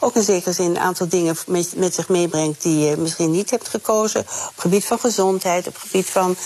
[0.00, 3.50] ook in zekere zin een aantal dingen met, met zich meebrengt die je misschien niet
[3.50, 4.20] hebt gekozen.
[4.20, 6.36] Op het gebied van gezondheid, op het gebied van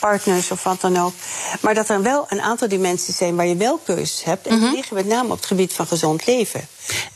[0.00, 1.12] partners of wat dan ook.
[1.60, 4.46] Maar dat er wel een aantal dimensies zijn waar je wel keuzes hebt.
[4.46, 4.74] En die mhm.
[4.74, 6.68] liggen met name op het gebied van gezond leven.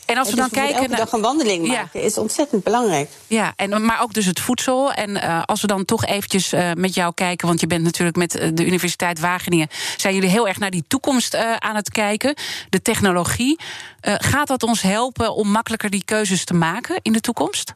[0.05, 0.75] En als we dan kijken.
[0.75, 3.09] Elke dag een wandeling maken is ontzettend belangrijk.
[3.27, 4.93] Ja, en, maar ook dus het voedsel.
[4.93, 8.17] En uh, als we dan toch eventjes uh, met jou kijken, want je bent natuurlijk
[8.17, 9.67] met eh, de Universiteit Wageningen.
[9.97, 12.35] zijn jullie heel erg naar die toekomst uh, aan het kijken.
[12.69, 13.59] De technologie.
[14.01, 17.73] gaat dat ons helpen om makkelijker die keuzes te maken in de toekomst?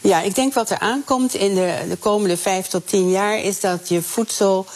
[0.00, 3.60] Ja, ik denk wat er aankomt in de, de komende vijf tot tien jaar is
[3.60, 4.66] dat je voedsel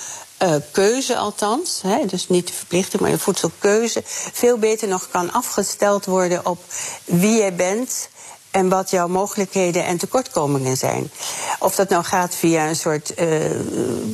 [0.42, 5.33] uh, keuze althans, hè, dus niet de verplichting, maar je voedselkeuze, veel beter nog kan
[5.33, 6.59] afgesteld worden op
[7.05, 8.09] wie je bent
[8.57, 11.11] en wat jouw mogelijkheden en tekortkomingen zijn.
[11.59, 13.27] Of dat nou gaat via een soort uh,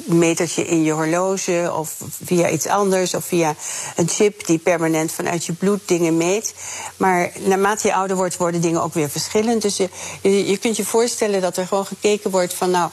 [0.04, 3.54] metertje in je horloge, of via iets anders, of via
[3.96, 6.54] een chip die permanent vanuit je bloed dingen meet.
[6.96, 9.62] Maar naarmate je ouder wordt, worden dingen ook weer verschillend.
[9.62, 9.88] Dus je,
[10.22, 12.90] je, je kunt je voorstellen dat er gewoon gekeken wordt van nou.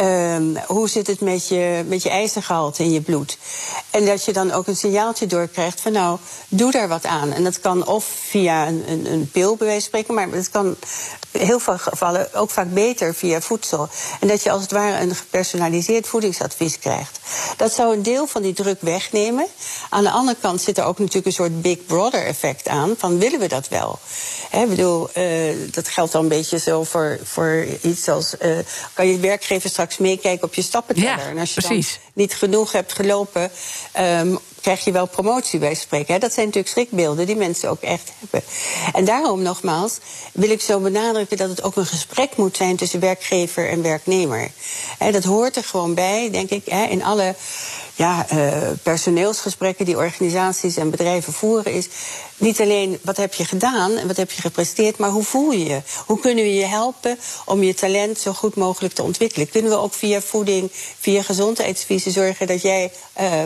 [0.00, 3.38] Um, hoe zit het met je, met je ijzergehalte in je bloed?
[3.90, 7.32] En dat je dan ook een signaaltje doorkrijgt van nou, doe daar wat aan.
[7.32, 10.50] En dat kan of via een, een, een pil bij wijze van spreken, maar het
[10.50, 10.76] kan
[11.30, 13.88] in heel veel gevallen ook vaak beter via voedsel.
[14.20, 17.18] En dat je als het ware een gepersonaliseerd voedingsadvies krijgt.
[17.56, 19.46] Dat zou een deel van die druk wegnemen.
[19.88, 22.94] Aan de andere kant zit er ook natuurlijk een soort Big Brother effect aan.
[22.98, 23.98] Van willen we dat wel?
[24.50, 28.34] Ik bedoel, uh, dat geldt dan een beetje zo voor, voor iets als...
[28.42, 28.58] Uh,
[28.94, 31.18] kan je werkgever straks meekijken op je stappenteller?
[31.18, 31.92] Ja, en als je precies.
[31.92, 33.50] dan niet genoeg hebt gelopen...
[34.00, 36.14] Um, krijg je wel promotie bij spreken.
[36.14, 36.20] Hè?
[36.20, 38.42] Dat zijn natuurlijk schrikbeelden die mensen ook echt hebben.
[38.92, 39.98] En daarom nogmaals
[40.32, 44.50] wil ik zo benadrukken dat het ook een gesprek moet zijn tussen werkgever en werknemer.
[45.10, 47.34] dat hoort er gewoon bij, denk ik, in alle
[47.94, 51.88] ja, uh, personeelsgesprekken die organisaties en bedrijven voeren, is
[52.36, 55.64] niet alleen wat heb je gedaan en wat heb je gepresteerd, maar hoe voel je
[55.64, 55.80] je?
[56.06, 59.50] Hoe kunnen we je helpen om je talent zo goed mogelijk te ontwikkelen?
[59.50, 60.70] Kunnen we ook via voeding,
[61.00, 63.44] via gezondheidsvisie zorgen dat jij uh,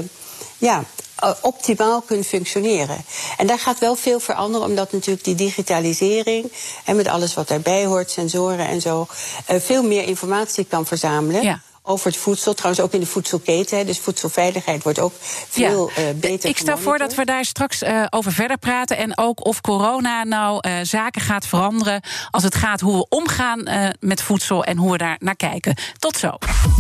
[0.59, 1.06] ja, eh,
[1.41, 3.05] optimaal kunt functioneren.
[3.37, 6.53] En daar gaat wel veel veranderen, omdat natuurlijk die digitalisering
[6.85, 9.07] en met alles wat daarbij hoort, sensoren en zo,
[9.51, 11.63] uh, veel meer informatie kan verzamelen.
[11.87, 12.55] Over het voedsel.
[12.55, 13.87] Trouwens ook in de voedselketen.
[13.87, 15.13] Dus voedselveiligheid wordt ook
[15.49, 16.03] veel ja.
[16.03, 16.51] uh, beter.
[16.51, 18.97] Ik stel voor dat we daar straks uh, over verder praten.
[18.97, 22.01] En ook of corona nou uh, zaken gaat veranderen.
[22.31, 23.69] Als het gaat hoe we omgaan
[24.01, 25.77] met voedsel en hoe we daar naar kijken.
[25.99, 26.31] Tot zo.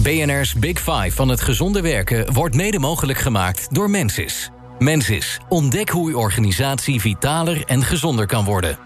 [0.02, 4.50] BNR's Big Five van het gezonde werken wordt mede mogelijk gemaakt door Mensis.
[4.78, 5.38] Mensis.
[5.48, 8.78] Ontdek hoe uw organisatie vitaler en gezonder kan worden.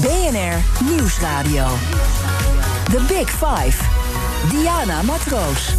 [0.00, 1.66] BNR Nieuwsradio.
[2.90, 3.97] The Big Five.
[4.46, 5.74] Diana Matroos.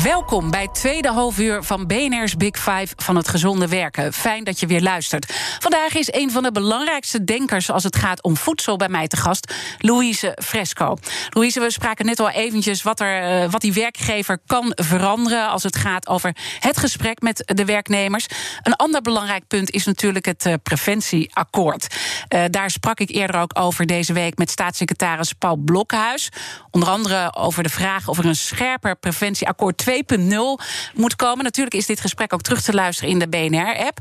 [0.00, 4.12] Welkom bij het tweede halfuur van BNR's Big Five van het gezonde werken.
[4.12, 5.32] Fijn dat je weer luistert.
[5.58, 9.16] Vandaag is een van de belangrijkste denkers als het gaat om voedsel bij mij te
[9.16, 10.96] gast, Louise Fresco.
[11.30, 15.62] Louise, we spraken net al eventjes wat, er, eh, wat die werkgever kan veranderen als
[15.62, 18.26] het gaat over het gesprek met de werknemers.
[18.62, 21.86] Een ander belangrijk punt is natuurlijk het eh, preventieakkoord.
[22.34, 26.28] Uh, daar sprak ik eerder ook over deze week met staatssecretaris Paul Blokhuis.
[26.70, 30.64] Onder andere over de vraag of er een scherper preventieakkoord 2.0
[30.94, 31.44] moet komen.
[31.44, 33.98] Natuurlijk is dit gesprek ook terug te luisteren in de BNR-app.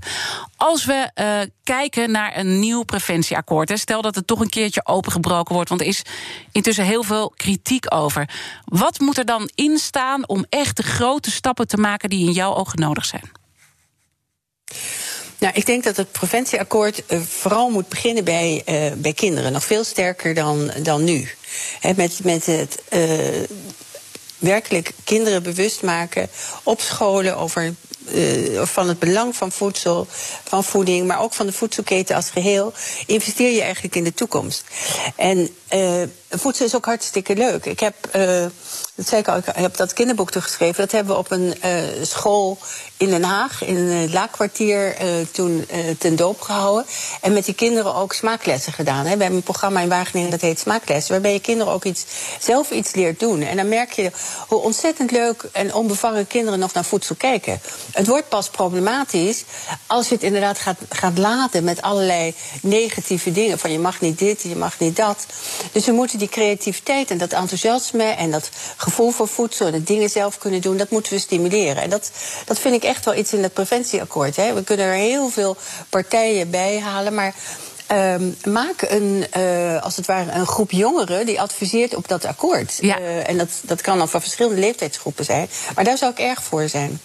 [0.58, 5.54] Als we uh, kijken naar een nieuw preventieakkoord, stel dat het toch een keertje opengebroken
[5.54, 6.02] wordt, want er is
[6.52, 8.30] intussen heel veel kritiek over.
[8.65, 12.32] Wat moet er dan in staan om echt de grote stappen te maken die in
[12.32, 13.32] jouw ogen nodig zijn?
[15.38, 19.52] Nou, ik denk dat het preventieakkoord uh, vooral moet beginnen bij, uh, bij kinderen.
[19.52, 21.30] Nog veel sterker dan, dan nu.
[21.96, 22.84] Met, met het
[24.41, 26.30] werkelijk kinderen bewust maken
[26.63, 27.73] op scholen over
[28.13, 30.08] uh, van het belang van voedsel,
[30.43, 32.73] van voeding, maar ook van de voedselketen als geheel,
[33.06, 34.63] investeer je eigenlijk in de toekomst.
[35.15, 37.65] En uh, voedsel is ook hartstikke leuk.
[37.65, 38.45] Ik heb, uh,
[38.95, 40.81] dat zei ik al, ik heb dat kinderboek teruggeschreven.
[40.81, 42.57] Dat hebben we op een uh, school
[42.97, 44.95] in Den Haag, in het Laakkwartier,
[45.31, 45.65] toen
[45.97, 46.86] ten doop gehouden.
[47.21, 49.05] En met die kinderen ook smaaklessen gedaan.
[49.05, 49.15] Hè.
[49.15, 51.12] We hebben een programma in Wageningen dat heet Smaaklessen.
[51.12, 52.05] Waarbij je kinderen ook iets,
[52.39, 53.41] zelf iets leert doen.
[53.41, 54.12] En dan merk je
[54.47, 57.62] hoe ontzettend leuk en onbevangen kinderen nog naar voedsel kijken.
[57.91, 59.43] Het wordt pas problematisch
[59.88, 63.60] als je het inderdaad gaat, gaat laten met allerlei negatieve dingen.
[63.60, 65.25] Van je mag niet dit, je mag niet dat.
[65.71, 69.84] Dus we moeten die creativiteit en dat enthousiasme en dat gevoel voor voedsel en de
[69.84, 71.84] dingen zelf kunnen doen, dat moeten we stimuleren.
[71.84, 72.12] En dat,
[72.45, 74.36] dat vind ik echt wel iets in het preventieakkoord.
[74.36, 74.54] Hè.
[74.54, 75.58] We kunnen er heel veel
[75.89, 77.34] partijen bij halen, maar.
[77.93, 82.78] Um, maak een, uh, als het ware, een groep jongeren die adviseert op dat akkoord.
[82.82, 83.00] Ja.
[83.00, 85.50] Uh, en dat, dat kan dan van verschillende leeftijdsgroepen zijn.
[85.76, 87.00] Maar daar zou ik erg voor zijn.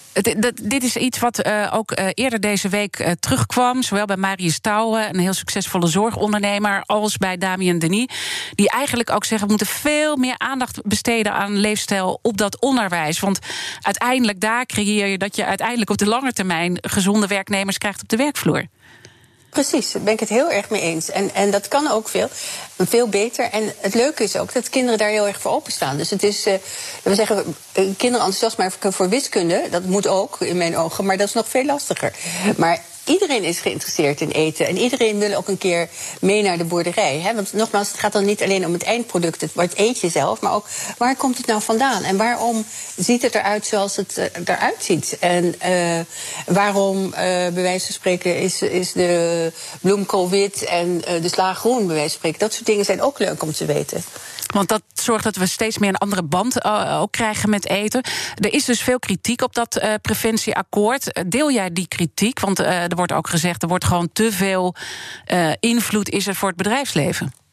[0.63, 3.83] Dit is iets wat uh, ook eerder deze week terugkwam.
[3.83, 6.83] Zowel bij Marius Touwen, een heel succesvolle zorgondernemer.
[6.87, 8.07] als bij Damien Denis.
[8.55, 13.21] Die eigenlijk ook zeggen: we moeten veel meer aandacht besteden aan leefstijl op dat onderwijs.
[13.21, 13.39] Want
[13.81, 18.09] uiteindelijk daar creëer je dat je uiteindelijk op de lange termijn gezonde werknemers krijgt op
[18.09, 18.67] de werkvloer.
[19.57, 21.11] Precies, daar ben ik het heel erg mee eens.
[21.11, 22.29] En, en dat kan ook veel,
[22.79, 23.51] veel beter.
[23.51, 25.97] En het leuke is ook dat kinderen daar heel erg voor openstaan.
[25.97, 26.55] Dus het is, uh,
[27.03, 29.67] we zeggen, eh, kinderen enthousiast maar voor wiskunde.
[29.71, 32.13] Dat moet ook, in mijn ogen, maar dat is nog veel lastiger.
[32.57, 34.67] Maar iedereen is geïnteresseerd in eten.
[34.67, 35.89] En iedereen wil ook een keer
[36.21, 37.21] mee naar de boerderij.
[37.21, 37.35] Hè?
[37.35, 40.41] Want nogmaals, het gaat dan niet alleen om het eindproduct, het, wat eet je zelf,
[40.41, 40.67] maar ook
[40.99, 42.03] waar komt het nou vandaan?
[42.03, 42.65] En waarom
[42.97, 45.17] ziet het eruit zoals het uh, eruit ziet?
[45.21, 46.01] En uh,
[46.47, 51.87] waarom, uh, bij wijze van spreken, is, is de bloemkool wit en de sla groen,
[51.87, 52.39] bij wijze van spreken?
[52.39, 54.05] Dat soort dingen zijn ook leuk om te weten.
[54.57, 58.05] Want dat zorgt dat we steeds meer een andere band uh, ook krijgen met eten.
[58.35, 61.21] Er is dus veel kritiek op dat uh, preventieakkoord.
[61.27, 62.41] Deel jij die kritiek?
[62.41, 64.75] Want uh, er wordt ook gezegd, er wordt gewoon te veel
[65.61, 67.46] invloed is er voor het bedrijfsleven.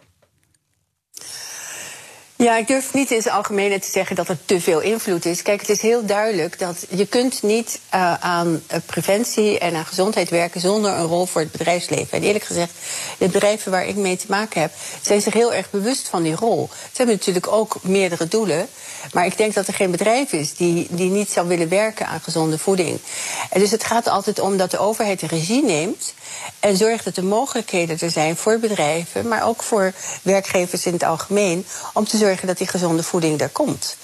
[2.43, 5.41] Ja, ik durf niet in zijn algemene te zeggen dat er te veel invloed is.
[5.41, 10.29] Kijk, het is heel duidelijk dat je kunt niet uh, aan preventie en aan gezondheid
[10.29, 12.17] werken zonder een rol voor het bedrijfsleven.
[12.17, 12.71] En eerlijk gezegd,
[13.17, 16.35] de bedrijven waar ik mee te maken heb, zijn zich heel erg bewust van die
[16.35, 16.69] rol.
[16.71, 18.67] Ze hebben natuurlijk ook meerdere doelen.
[19.13, 22.21] Maar ik denk dat er geen bedrijf is die, die niet zou willen werken aan
[22.21, 22.99] gezonde voeding.
[23.49, 26.13] En dus het gaat altijd om dat de overheid de regie neemt.
[26.59, 31.03] En zorgt dat er mogelijkheden er zijn voor bedrijven, maar ook voor werkgevers in het
[31.03, 31.65] algemeen.
[31.93, 33.97] Om te zorgen dat die gezonde voeding er komt.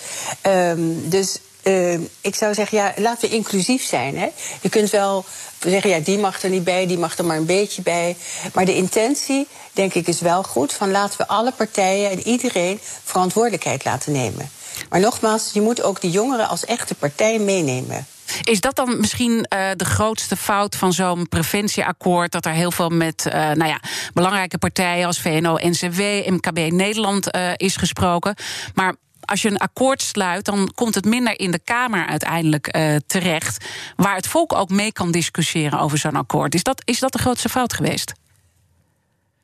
[0.44, 4.18] Um, dus uh, ik zou zeggen, ja, laten we inclusief zijn.
[4.18, 4.30] Hè.
[4.62, 5.26] Je kunt wel
[5.60, 8.18] zeggen, ja, die mag er niet bij, die mag er maar een beetje bij.
[8.54, 10.74] Maar de intentie, denk ik, is wel goed.
[10.74, 14.50] Van laten we alle partijen en iedereen verantwoordelijkheid laten nemen.
[14.90, 18.08] Maar nogmaals, je moet ook de jongeren als echte partij meenemen.
[18.44, 22.32] Is dat dan misschien uh, de grootste fout van zo'n preventieakkoord?
[22.32, 23.80] Dat er heel veel met uh, nou ja,
[24.14, 28.36] belangrijke partijen als VNO, NCW, MKB Nederland uh, is gesproken.
[28.74, 33.66] Maar als je een akkoord sluit, dan komt het minder in de Kamer uiteindelijk terecht.
[33.96, 36.54] Waar het volk ook mee kan discussiëren over zo'n akkoord.
[36.54, 38.14] Is dat, is dat de grootste fout geweest?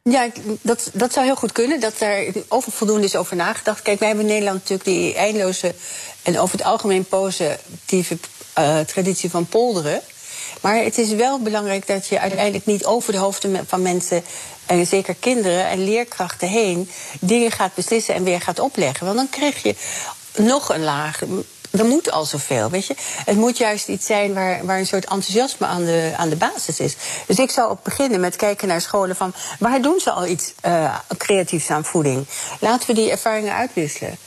[0.10, 0.30] Ja,
[0.62, 1.80] dat, dat zou heel goed kunnen.
[1.80, 3.82] Dat daar over voldoende is over nagedacht.
[3.82, 5.76] Kijk, wij hebben in Nederland natuurlijk die eindeloze
[6.24, 8.17] en over het algemeen positieve
[8.60, 10.02] uh, traditie van polderen.
[10.62, 14.24] Maar het is wel belangrijk dat je uiteindelijk niet over de hoofden van mensen,
[14.65, 16.89] en zeker kinderen en leerkrachten heen,
[17.20, 19.06] dingen gaat beslissen en weer gaat opleggen.
[19.06, 19.76] Want dan krijg je
[20.36, 21.22] nog een laag
[21.80, 22.96] er moet al zoveel, weet je.
[23.26, 26.80] Het moet juist iets zijn waar, waar een soort enthousiasme aan de, aan de basis
[26.80, 26.96] is.
[27.28, 29.34] Dus ik zou ook beginnen met kijken naar scholen van...
[29.60, 32.26] waar doen ze al iets uh, creatiefs aan voeding?
[32.60, 34.18] Laten we die ervaringen uitwisselen.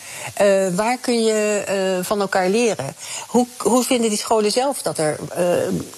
[0.42, 1.64] Uh, waar kun je
[1.98, 2.96] uh, van elkaar leren?
[3.26, 5.18] Hoe, hoe vinden die scholen zelf dat er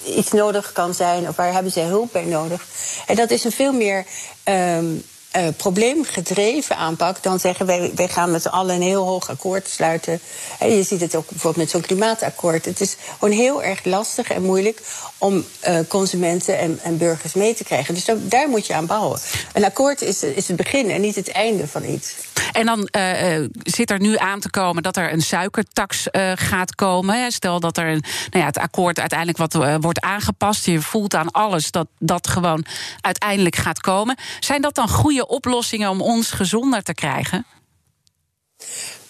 [0.05, 1.27] iets nodig kan zijn?
[1.27, 2.65] Of waar hebben ze hulp bij nodig?
[3.07, 4.05] En dat is een veel meer...
[4.43, 5.03] Um,
[5.37, 9.67] uh, probleemgedreven aanpak dan zeggen wij, wij gaan met z'n allen een heel hoog akkoord
[9.67, 10.19] sluiten.
[10.59, 12.65] En je ziet het ook bijvoorbeeld met zo'n klimaatakkoord.
[12.65, 14.81] Het is gewoon heel erg lastig en moeilijk
[15.21, 17.93] om uh, consumenten en, en, burgers mee te krijgen.
[17.93, 19.19] Dus daar moet je aan bouwen.
[19.53, 22.15] Een akkoord is, is het begin en niet het einde van iets.
[22.51, 27.31] En dan uh, zit er nu aan te komen dat er een suikertax gaat komen.
[27.31, 30.65] Stel dat er een, nou ja, het akkoord uiteindelijk wat wordt aangepast.
[30.65, 32.65] Je voelt aan alles dat dat gewoon
[33.01, 34.17] uiteindelijk gaat komen.
[34.39, 37.45] Zijn dat dan goede oplossingen om ons gezonder te krijgen?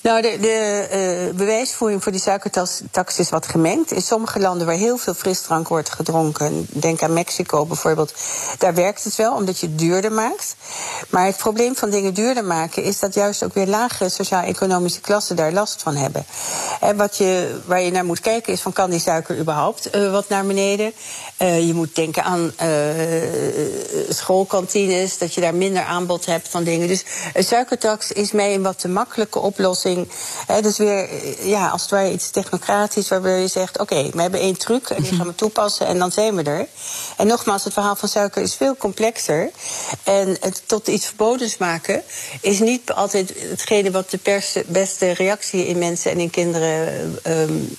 [0.01, 3.91] Nou, de, uh, bewijsvoering voor die suikertax is wat gemengd.
[3.91, 8.13] In sommige landen waar heel veel frisdrank wordt gedronken, denk aan Mexico bijvoorbeeld,
[8.57, 10.55] daar werkt het wel, omdat je het duurder maakt.
[11.09, 15.35] Maar het probleem van dingen duurder maken is dat juist ook weer lagere sociaal-economische klassen
[15.35, 16.25] daar last van hebben.
[16.79, 20.11] En wat je, waar je naar moet kijken is van kan die suiker überhaupt uh,
[20.11, 20.93] wat naar beneden?
[21.41, 22.53] Uh, je moet denken aan
[24.09, 26.87] schoolkantines, dat je daar minder aanbod hebt van dingen.
[26.87, 29.89] Dus een suikertax is mij een wat te makkelijke oplossing
[30.61, 31.09] Dus weer,
[31.47, 35.03] ja, als het ware iets technocratisch, waarbij je zegt: oké, we hebben één truc en
[35.03, 36.67] die gaan we toepassen en dan zijn we er.
[37.17, 39.51] En nogmaals, het verhaal van suiker is veel complexer.
[40.03, 42.03] En het tot iets verbodens maken
[42.41, 47.75] is niet altijd hetgene wat de beste reactie in mensen en in kinderen um,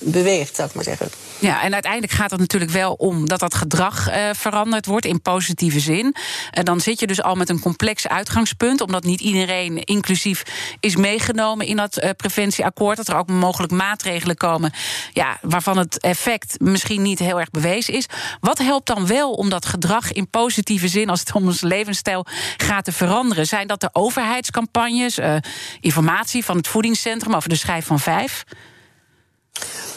[0.00, 1.10] beweegt, zou ik maar zeggen.
[1.38, 5.22] Ja, en uiteindelijk gaat het natuurlijk wel om dat dat gedrag uh, veranderd wordt in
[5.22, 6.14] positieve zin.
[6.50, 10.42] En dan zit je dus al met een complex uitgangspunt, omdat niet iedereen inclusief
[10.80, 12.96] is meegenomen in dat uh, preventieakkoord.
[12.96, 14.72] Dat er ook mogelijk maatregelen komen
[15.12, 18.06] ja, waarvan het effect misschien niet heel erg bewezen is.
[18.40, 22.26] Wat helpt dan wel om dat gedrag in positieve zin, als het om ons levensstijl
[22.56, 23.46] gaat, te veranderen?
[23.46, 25.36] Zijn dat de overheidscampagnes, uh,
[25.80, 28.44] informatie van het voedingscentrum over de schijf van vijf?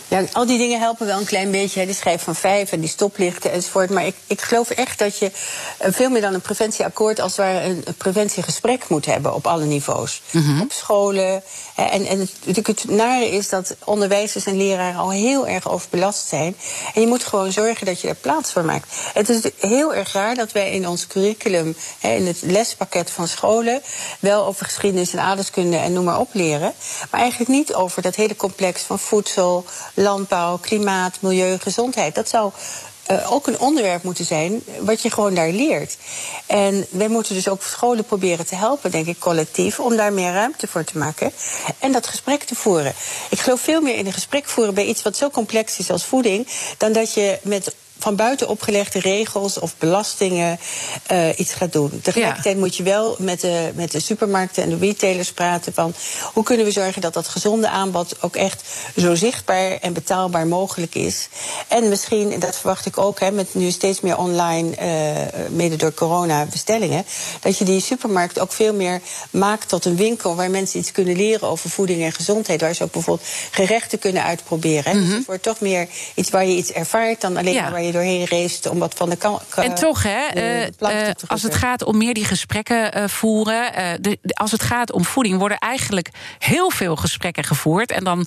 [0.09, 1.79] Ja, al die dingen helpen wel een klein beetje.
[1.79, 1.85] Hè.
[1.85, 3.89] Die schijf van vijf en die stoplichten enzovoort.
[3.89, 7.19] Maar ik, ik geloof echt dat je uh, veel meer dan een preventieakkoord...
[7.19, 10.21] als ware een, preventiegesprek moet hebben op alle niveaus.
[10.31, 10.61] Mm -hmm.
[10.61, 11.43] Op scholen.
[11.75, 11.83] Hè.
[11.83, 16.55] En, en het, het nare is dat onderwijzers en leraren al heel erg overbelast zijn.
[16.93, 18.93] En je moet gewoon zorgen dat je er plaats voor maakt.
[19.13, 21.75] Het is heel erg raar dat wij in ons curriculum...
[21.99, 23.81] Hè, in het lespakket van scholen...
[24.19, 26.73] wel over geschiedenis en aardeskunde en noem maar op leren.
[27.11, 29.65] Maar eigenlijk niet over dat hele complex van voedsel
[30.01, 32.15] landbouw, klimaat, milieu, gezondheid.
[32.15, 32.51] Dat zou
[33.11, 35.97] uh, ook een onderwerp moeten zijn wat je gewoon daar leert.
[36.45, 40.33] En wij moeten dus ook scholen proberen te helpen, denk ik, collectief, om daar meer
[40.33, 41.31] ruimte voor te maken
[41.79, 42.93] en dat gesprek te voeren.
[43.29, 46.05] Ik geloof veel meer in een gesprek voeren bij iets wat zo complex is als
[46.05, 50.59] voeding, dan dat je met van buiten opgelegde regels of belastingen
[51.11, 51.99] uh, iets gaat doen.
[52.01, 52.61] Tegelijkertijd ja.
[52.61, 55.93] moet je wel met de, met de supermarkten en de retailers praten van
[56.33, 58.63] hoe kunnen we zorgen dat dat gezonde aanbod ook echt
[58.97, 61.29] zo zichtbaar en betaalbaar mogelijk is.
[61.67, 65.75] En misschien, en dat verwacht ik ook, hè, met nu steeds meer online, uh, mede
[65.75, 67.05] door corona bestellingen,
[67.39, 71.15] dat je die supermarkt ook veel meer maakt tot een winkel waar mensen iets kunnen
[71.15, 72.61] leren over voeding en gezondheid.
[72.61, 74.95] Waar ze ook bijvoorbeeld gerechten kunnen uitproberen.
[74.95, 75.07] Mm -hmm.
[75.07, 77.61] Dus het wordt toch meer iets waar je iets ervaart dan alleen ja.
[77.61, 79.41] maar waar je doorheen race om wat van de kant.
[79.55, 83.71] En toch, hè, uh, uh, als het gaat om meer die gesprekken uh, voeren.
[84.01, 87.91] De, de, als het gaat om voeding, worden eigenlijk heel veel gesprekken gevoerd.
[87.91, 88.17] En dan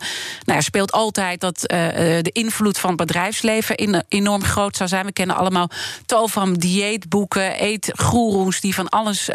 [0.44, 5.06] nou ja, speelt altijd dat de invloed van het bedrijfsleven in, enorm groot zou zijn.
[5.06, 5.70] We kennen allemaal
[6.06, 9.28] tal van dieetboeken, eetgoeroes die van alles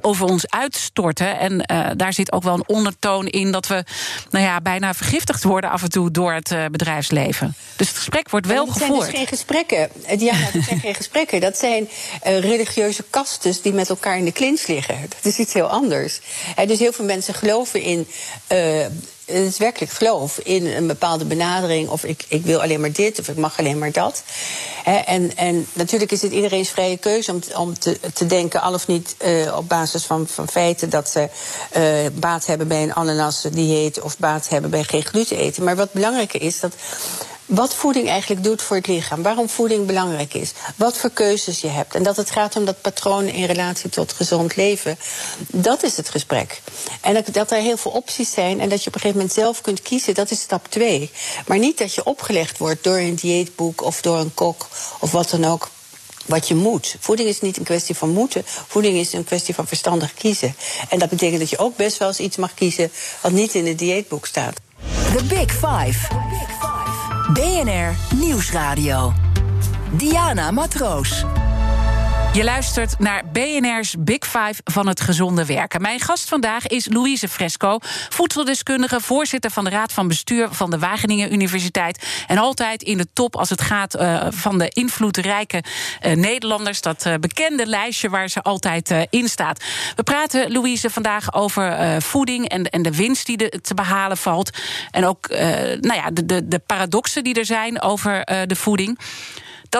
[0.00, 1.38] over ons uitstorten.
[1.38, 1.64] En
[1.96, 3.84] daar zit ook wel een ondertoon in dat we
[4.30, 7.54] nou ja, bijna vergiftigd worden af en toe door het bedrijfsleven.
[7.76, 9.06] Dus het gesprek wordt wel gevoerd.
[9.06, 9.26] Dus geen
[9.56, 10.18] gesprekken.
[10.26, 11.40] Ja, dat zijn geen gesprekken.
[11.40, 11.88] Dat zijn
[12.26, 14.96] uh, religieuze kastes die met elkaar in de klins liggen.
[15.08, 16.20] Dat is iets heel anders.
[16.66, 18.08] Dus heel veel mensen geloven in.
[18.52, 18.86] Uh,
[19.24, 21.88] het is werkelijk geloof in een bepaalde benadering.
[21.88, 24.22] Of ik, ik wil alleen maar dit, of ik mag alleen maar dat.
[24.84, 28.86] en, en natuurlijk is het iedereen's vrije keuze om, om te, te denken, al of
[28.86, 31.28] niet uh, op basis van, van feiten, dat ze
[31.76, 35.64] uh, baat hebben bij een ananas dieet of baat hebben bij geen gluten eten.
[35.64, 36.74] Maar wat belangrijker is dat
[37.46, 39.22] wat voeding eigenlijk doet voor het lichaam.
[39.22, 40.52] Waarom voeding belangrijk is.
[40.76, 41.94] Wat voor keuzes je hebt.
[41.94, 44.98] En dat het gaat om dat patroon in relatie tot gezond leven.
[45.46, 46.62] Dat is het gesprek.
[47.00, 49.60] En dat, er heel veel opties zijn en dat je op een gegeven moment zelf
[49.60, 51.10] kunt kiezen, dat is stap twee.
[51.46, 54.68] Maar niet dat je opgelegd wordt door een dieetboek of door een kok
[55.00, 55.70] of wat dan ook
[56.26, 56.96] wat je moet.
[57.00, 58.42] Voeding is niet een kwestie van moeten.
[58.44, 60.56] Voeding is een kwestie van verstandig kiezen.
[60.88, 63.66] En dat betekent dat je ook best wel eens iets mag kiezen wat niet in
[63.66, 64.65] het dieetboek staat.
[64.82, 65.96] The Big Five.
[67.34, 69.12] BNR Nieuwsradio.
[69.96, 71.24] Diana Matroos.
[72.36, 75.80] Je luistert naar BNR's Big Five van het gezonde werken.
[75.80, 80.78] Mijn gast vandaag is Louise Fresco, voedseldeskundige, voorzitter van de Raad van Bestuur van de
[80.78, 82.06] Wageningen Universiteit.
[82.26, 85.62] En altijd in de top als het gaat uh, van de invloedrijke
[86.06, 86.80] uh, Nederlanders.
[86.80, 89.64] Dat uh, bekende lijstje waar ze altijd in staat.
[89.94, 94.50] We praten, Louise, vandaag over voeding en, en de winst die de, te behalen valt.
[94.90, 95.28] En ook
[95.80, 98.98] nou ja, de, de, de paradoxen die er zijn over de voeding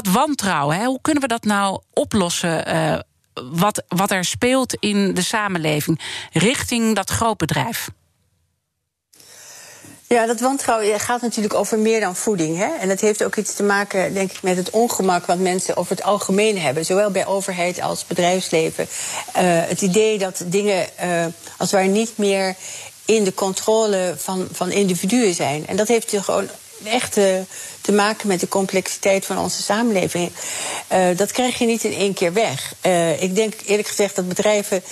[0.03, 2.75] dat wantrouwen, hè, hoe kunnen we dat nou oplossen?
[2.75, 2.99] Uh,
[3.53, 6.01] wat, wat er speelt in de samenleving
[6.33, 7.89] richting dat grootbedrijf?
[10.09, 12.57] Ja, dat wantrouwen gaat natuurlijk over meer dan voeding.
[12.57, 12.77] Hè?
[12.81, 15.97] En dat heeft ook iets te maken, denk ik, met het ongemak wat mensen over
[15.97, 16.85] het algemeen hebben.
[16.85, 18.87] Zowel bij overheid als bedrijfsleven.
[19.37, 22.57] Uh, het idee dat dingen uh, als waar niet meer
[23.05, 25.67] in de controle van, van individuen zijn.
[25.67, 26.49] En dat heeft gewoon
[26.85, 27.43] echt te,
[27.81, 30.33] te maken met de complexiteit van onze samenleving.
[30.93, 32.75] Uh, dat krijg je niet in één keer weg.
[32.87, 34.83] Uh, ik denk eerlijk gezegd dat bedrijven,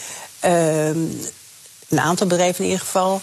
[0.44, 0.86] uh,
[1.88, 3.20] een aantal bedrijven in ieder geval,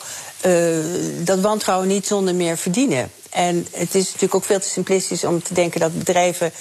[1.24, 3.12] dat wantrouwen niet zonder meer verdienen.
[3.30, 6.52] En het is natuurlijk ook veel te simplistisch om te denken dat bedrijven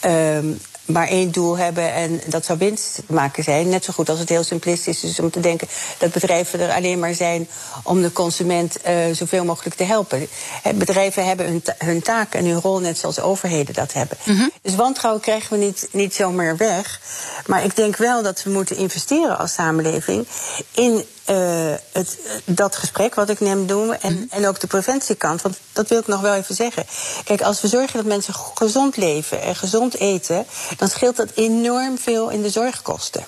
[0.00, 0.52] ehm,
[0.84, 3.68] maar één doel hebben en dat zou winst maken zijn.
[3.68, 5.68] Net zo goed als het heel simplistisch is om te denken
[5.98, 7.48] dat bedrijven er alleen maar zijn
[7.82, 10.28] om de consument uh, zoveel mogelijk te helpen.
[10.74, 14.16] bedrijven hebben hun, ta hun, taak en hun rol net zoals overheden dat hebben.
[14.24, 14.50] Mm -hmm.
[14.62, 17.00] Dus wantrouwen krijgen we niet, niet zomaar weg.
[17.46, 20.26] Maar ik denk wel dat we moeten investeren als samenleving
[20.74, 23.92] in uh, het, dat gesprek wat ik net noem.
[23.92, 24.26] En, mm.
[24.30, 25.42] en ook de preventiekant.
[25.42, 26.86] Want dat wil ik nog wel even zeggen.
[27.24, 30.46] Kijk, als we zorgen dat mensen gezond leven en gezond eten,
[30.76, 33.24] dan scheelt dat enorm veel in de zorgkosten.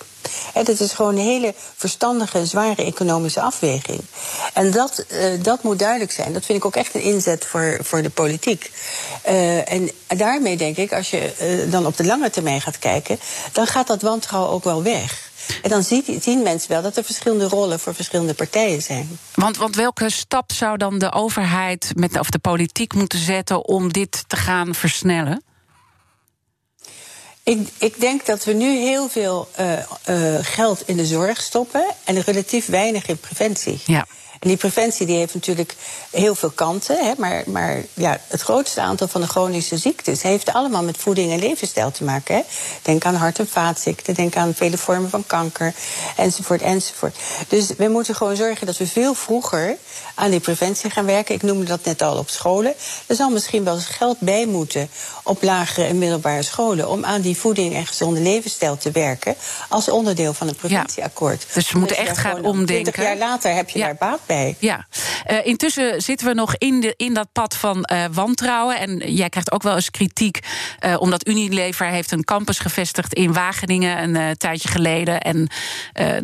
[0.52, 4.00] He, dat is gewoon een hele verstandige, zware economische afweging.
[4.52, 6.32] En dat, uh, dat moet duidelijk zijn.
[6.32, 8.70] Dat vind ik ook echt een inzet voor, voor de politiek.
[9.28, 11.32] Uh, en daarmee denk ik, als je
[11.66, 13.18] uh, dan op de lange termijn gaat kijken,
[13.52, 15.24] dan gaat dat wantrouwen ook wel weg.
[15.62, 15.82] En dan
[16.20, 19.18] zien mensen wel dat er verschillende rollen voor verschillende partijen zijn.
[19.34, 23.92] Want, want welke stap zou dan de overheid met, of de politiek moeten zetten om
[23.92, 25.42] dit te gaan versnellen?
[27.48, 29.72] Ik, ik, denk dat we nu heel veel uh,
[30.08, 33.80] uh, geld in de zorg stoppen en relatief weinig in preventie.
[33.84, 34.06] Ja.
[34.46, 35.74] En die preventie die heeft natuurlijk
[36.10, 37.04] heel veel kanten.
[37.04, 41.32] Hè, maar maar ja, het grootste aantal van de chronische ziektes heeft allemaal met voeding
[41.32, 42.34] en levensstijl te maken.
[42.34, 42.42] Hè.
[42.82, 45.74] Denk aan hart- en vaatziekten, denk aan vele vormen van kanker,
[46.16, 47.16] enzovoort, enzovoort.
[47.48, 49.76] Dus we moeten gewoon zorgen dat we veel vroeger
[50.14, 51.34] aan die preventie gaan werken.
[51.34, 52.74] Ik noemde dat net al op scholen.
[53.06, 54.88] Er zal misschien wel eens geld bij moeten
[55.22, 59.34] op lagere en middelbare scholen om aan die voeding en gezonde levensstijl te werken
[59.68, 61.42] als onderdeel van het preventieakkoord.
[61.48, 62.92] Ja, dus we moeten echt gaan omdenken.
[62.92, 64.35] 20 jaar later heb je daar baat bij.
[64.58, 64.86] Ja,
[65.30, 68.78] uh, intussen zitten we nog in, de, in dat pad van uh, wantrouwen.
[68.78, 70.38] En jij krijgt ook wel eens kritiek,
[70.86, 75.20] uh, omdat Unilever heeft een campus gevestigd in Wageningen een tijdje geleden.
[75.20, 75.48] En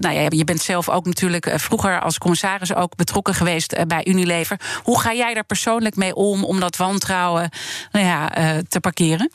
[0.00, 4.60] nou ja, je bent zelf ook natuurlijk vroeger als commissaris ook betrokken geweest bij Unilever.
[4.82, 7.50] Hoe ga jij daar persoonlijk mee om om dat wantrouwen
[7.90, 8.30] nou ja,
[8.68, 9.30] te parkeren?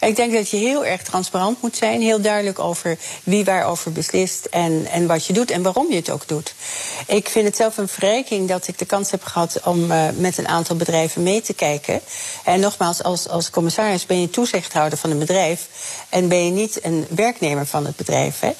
[0.00, 2.00] Ik denk dat je heel erg transparant moet zijn.
[2.00, 6.10] Heel duidelijk over wie waarover beslist en, en wat je doet en waarom je het
[6.10, 6.54] ook doet.
[7.06, 10.38] Ik vind het zelf een verrijking dat ik de kans heb gehad om uh, met
[10.38, 12.00] een aantal bedrijven mee te kijken.
[12.44, 15.68] En nogmaals, als, als commissaris ben je toezichthouder van een bedrijf
[16.08, 18.40] en ben je niet een werknemer van het bedrijf.
[18.40, 18.52] Hè.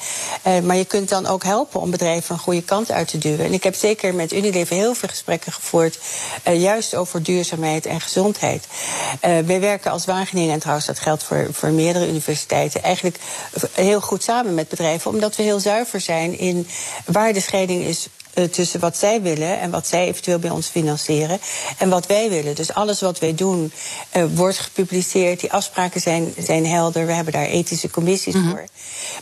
[0.57, 3.45] Uh, maar je kunt dan ook helpen om bedrijven een goede kant uit te duwen.
[3.45, 5.99] En ik heb zeker met Unilever heel veel gesprekken gevoerd,
[6.47, 8.67] uh, juist over duurzaamheid en gezondheid.
[9.21, 13.17] wij werken als Wageningen en trouwens dat geldt voor, voor meerdere universiteiten, eigenlijk
[13.73, 16.67] heel goed samen met bedrijven, omdat we heel zuiver zijn in
[17.05, 18.07] waar de scheiding is
[18.37, 21.39] uh, tussen wat zij willen en wat zij eventueel bij ons financieren
[21.77, 22.55] en wat wij willen.
[22.55, 23.71] Dus alles wat wij doen
[24.17, 25.39] uh, wordt gepubliceerd.
[25.39, 27.05] Die afspraken zijn, zijn helder.
[27.05, 28.49] We hebben daar ethische commissies mm -hmm.
[28.49, 28.65] voor.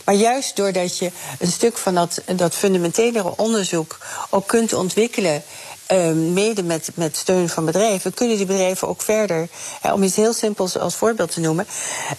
[0.04, 3.98] Maar juist doordat je een stuk van dat, dat fundamentelere onderzoek
[4.30, 5.42] ook kunt ontwikkelen
[5.92, 9.48] uh, mede met, met steun van bedrijven, kunnen die bedrijven ook verder.
[9.80, 11.66] Hè, om iets heel simpels als voorbeeld te noemen.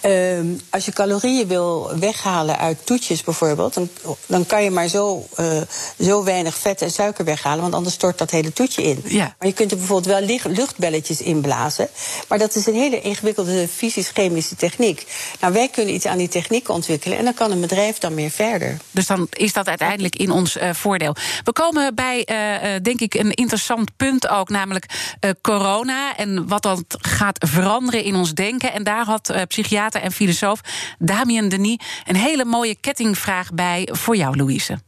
[0.06, 0.40] Uh,
[0.70, 3.90] als je calorieën wil weghalen uit toetjes bijvoorbeeld, dan,
[4.26, 5.62] dan kan je maar zo, uh,
[6.00, 9.02] zo weinig vet en suiker weghalen, want anders stort dat hele toetje in.
[9.04, 9.36] Ja.
[9.40, 11.90] Maar je kunt er bijvoorbeeld wel luchtbelletjes inblazen.
[12.28, 15.06] Maar dat is een hele ingewikkelde fysisch-chemische techniek.
[15.40, 18.32] Nou, wij kunnen iets aan die techniek ontwikkelen en dan kan een bedrijf dan meer
[18.32, 18.78] verder.
[18.92, 21.16] Dus dan is dat uiteindelijk in ons uh, voordeel.
[21.44, 26.62] We komen bij, uh, denk ik, een interessant punt ook, namelijk uh, corona en wat
[26.62, 28.74] dat gaat veranderen in ons denken.
[28.74, 30.62] En daar had uh, psychiater en filosoof
[31.00, 34.80] Damien Denis een hele mooie kettingvraag bij voor jou, Louise.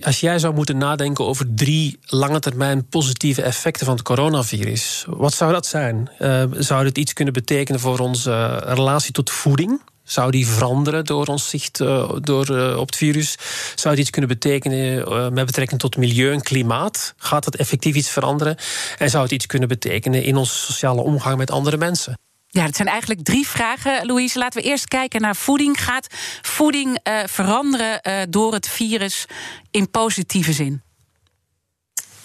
[0.00, 5.34] Als jij zou moeten nadenken over drie lange termijn positieve effecten van het coronavirus, wat
[5.34, 6.10] zou dat zijn?
[6.18, 9.80] Uh, zou dit iets kunnen betekenen voor onze relatie tot voeding?
[10.06, 13.36] Zou die veranderen door ons zicht uh, door, uh, op het virus?
[13.74, 17.14] Zou het iets kunnen betekenen uh, met betrekking tot milieu en klimaat?
[17.16, 18.56] Gaat dat effectief iets veranderen?
[18.98, 22.18] En zou het iets kunnen betekenen in onze sociale omgang met andere mensen?
[22.48, 24.38] Ja, het zijn eigenlijk drie vragen, Louise.
[24.38, 25.82] Laten we eerst kijken naar voeding.
[25.84, 26.06] Gaat
[26.42, 29.24] voeding veranderen door het virus
[29.70, 30.85] in positieve zin?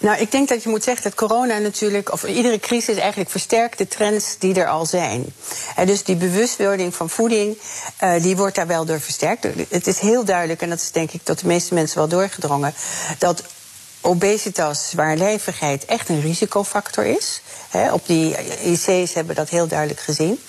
[0.02, 3.78] Nou, ik denk dat je moet zeggen dat corona natuurlijk, of iedere crisis eigenlijk versterkt
[3.78, 5.24] de trends die er al zijn.
[5.76, 7.58] En dus die bewustwording van voeding,
[8.02, 9.46] uh, die wordt daar wel door versterkt.
[9.68, 12.74] Het is heel duidelijk, en dat is denk ik tot de meeste mensen wel doorgedrongen,
[13.18, 13.42] dat
[14.02, 17.42] obesitas, zwaarlijvigheid, echt een risicofactor is.
[17.70, 20.40] He, op die IC's hebben we dat heel duidelijk gezien.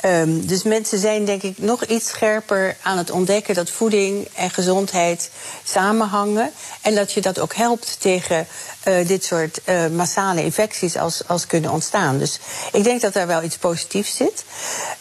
[0.00, 4.50] Ehm, dus mensen zijn denk ik nog iets scherper aan het ontdekken dat voeding en
[4.50, 5.30] gezondheid
[5.64, 6.50] samenhangen.
[6.82, 8.46] En dat je dat ook helpt tegen
[8.88, 12.18] uh, dit soort uh, massale infecties als, als kunnen ontstaan.
[12.18, 12.38] Dus
[12.72, 14.44] ik denk dat daar wel iets positiefs zit.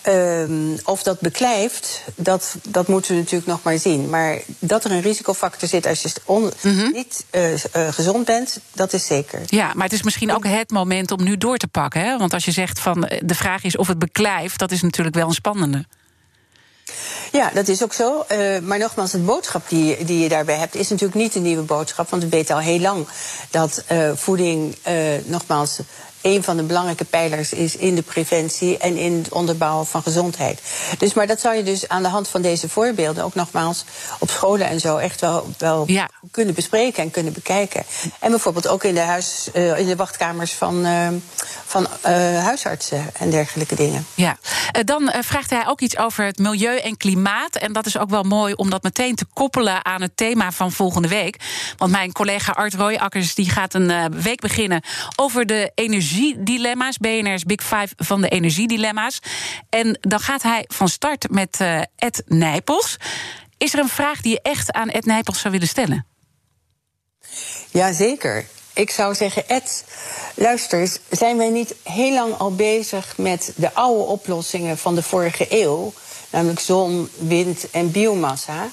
[0.08, 4.10] Um, of dat beklijft, dat, dat moeten we natuurlijk nog maar zien.
[4.10, 6.92] Maar dat er een risicofactor zit als je on, mm -hmm.
[6.92, 7.44] niet uh,
[7.92, 9.42] gezond bent, dat is zeker.
[9.46, 12.02] Ja, maar het is misschien ook het moment om nu door te pakken.
[12.02, 12.18] Hè?
[12.18, 15.28] Want als je zegt van de vraag is of het beklijft, dat is natuurlijk wel
[15.28, 15.86] een spannende.
[17.32, 18.26] Ja, dat is ook zo.
[18.32, 21.64] Uh, maar nogmaals, de boodschap die, die je daarbij hebt, is natuurlijk niet een nieuwe
[21.64, 22.10] boodschap.
[22.10, 23.08] Want we weten al heel lang
[23.50, 24.94] dat uh, voeding, uh,
[25.26, 25.80] nogmaals,
[26.22, 30.62] een van de belangrijke pijlers is in de preventie en in het onderbouwen van gezondheid.
[30.98, 33.86] Dus, maar dat zou je dus aan de hand van deze voorbeelden ook nogmaals
[34.20, 36.10] op scholen en zo echt wel, wel ja.
[36.32, 37.84] kunnen bespreken en kunnen bekijken.
[38.20, 41.08] En bijvoorbeeld ook in de, huis, uh, in de wachtkamers van, uh,
[41.70, 42.12] van uh,
[42.44, 44.06] huisartsen en dergelijke dingen.
[44.16, 44.38] Ja,
[44.84, 47.56] dan vraagt hij ook iets over het milieu en klimaat.
[47.56, 50.72] En dat is ook wel mooi om dat meteen te koppelen aan het thema van
[50.72, 51.38] volgende week.
[51.78, 54.82] Want mijn collega Art Rooijakkers die gaat een week beginnen
[55.16, 56.98] over de energie energiedilemma's.
[56.98, 59.20] BNR's Big Five van de energiedilemma's.
[59.70, 61.60] En dan gaat hij van start met
[61.96, 62.98] Ed Nijpels.
[63.58, 66.06] Is er een vraag die je echt aan Ed Nijpels zou willen stellen?
[67.72, 68.46] Jazeker.
[68.80, 69.84] Ik zou zeggen, Ed,
[70.34, 75.04] luister eens, zijn wij niet heel lang al bezig met de oude oplossingen van de
[75.04, 75.94] vorige eeuw?
[76.30, 78.70] Namelijk zon, wind en biomassa.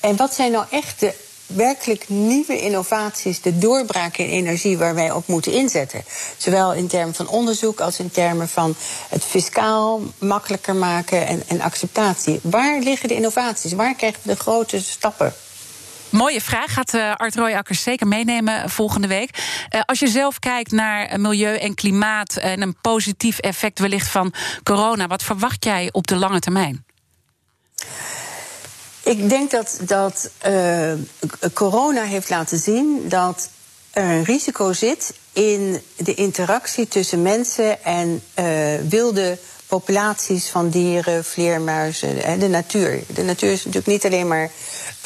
[0.00, 1.14] En wat zijn nou echt de
[1.46, 6.04] werkelijk nieuwe innovaties, de doorbraak in energie waar wij op moeten inzetten.
[6.36, 8.74] Zowel in termen van onderzoek als in termen van
[9.08, 12.40] het fiscaal makkelijker maken en, en acceptatie.
[12.42, 13.72] Waar liggen de innovaties?
[13.72, 15.34] Waar krijgen we de grote stappen?
[16.10, 16.72] Mooie vraag.
[16.72, 19.38] Gaat uh, Art Rooijakkers zeker meenemen volgende week.
[19.74, 24.32] Uh, als je zelf kijkt naar milieu en klimaat en een positief effect wellicht van
[24.62, 26.84] corona, wat verwacht jij op de lange termijn?
[29.02, 30.30] Ik denk dat, dat
[31.52, 33.50] corona heeft laten zien dat
[33.90, 38.44] er een risico zit in de interactie tussen mensen en uh,
[38.88, 39.38] wilde
[39.70, 43.02] populaties van dieren, vleermuizen en de natuur.
[43.06, 44.50] De natuur is natuurlijk niet alleen maar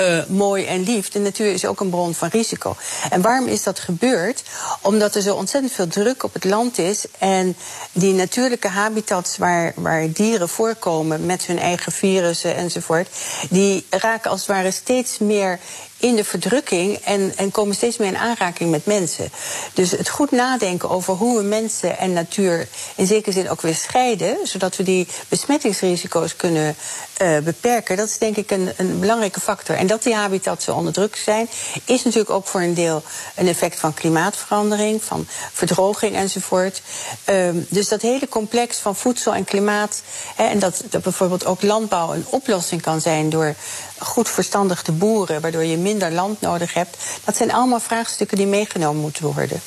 [0.00, 1.08] uh, mooi en lief.
[1.08, 2.76] De natuur is ook een bron van risico.
[3.10, 4.42] En waarom is dat gebeurd?
[4.80, 7.04] Omdat er zo ontzettend veel druk op het land is.
[7.18, 7.56] En
[7.92, 13.08] die natuurlijke habitats waar, waar dieren voorkomen met hun eigen virussen enzovoort,
[13.50, 15.58] die raken als het ware steeds meer
[16.04, 19.30] in de verdrukking en, en komen steeds meer in aanraking met mensen.
[19.74, 23.74] Dus het goed nadenken over hoe we mensen en natuur in zekere zin ook weer
[23.74, 26.76] scheiden, zodat we die besmettingsrisico's kunnen
[27.22, 29.76] uh, beperken, dat is denk ik een, een belangrijke factor.
[29.76, 31.48] En dat die habitats zo onder druk zijn,
[31.84, 33.02] is natuurlijk ook voor een deel
[33.34, 36.82] een effect van klimaatverandering, van verdroging enzovoort.
[37.30, 40.02] Um, dus dat hele complex van voedsel en klimaat,
[40.36, 43.54] en dat, dat bijvoorbeeld ook landbouw een oplossing kan zijn door
[43.98, 46.96] goed verstandig te boeren, waardoor je minder land nodig hebt.
[47.24, 49.60] Dat zijn allemaal vraagstukken die meegenomen moeten worden.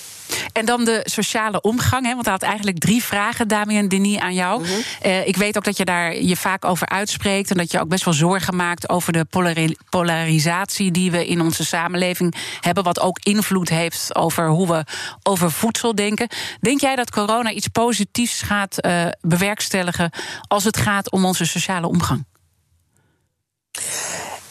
[0.52, 2.06] En dan de sociale omgang.
[2.06, 4.60] Hè, want hij had eigenlijk drie vragen, Damien Denis, aan jou.
[4.60, 4.82] Mm -hmm.
[5.06, 7.52] uh, ik weet ook dat je daar je vaak over uitspreekt.
[7.52, 11.42] En dat je ook best wel zorgen maakt over de polari polarisatie die we in
[11.42, 12.84] onze samenleving hebben.
[12.84, 14.84] Wat ook invloed heeft over hoe we
[15.24, 16.28] over voedsel denken.
[16.62, 20.12] Denk jij dat corona iets positiefs gaat uh, bewerkstelligen
[20.48, 22.26] als het gaat om onze sociale omgang?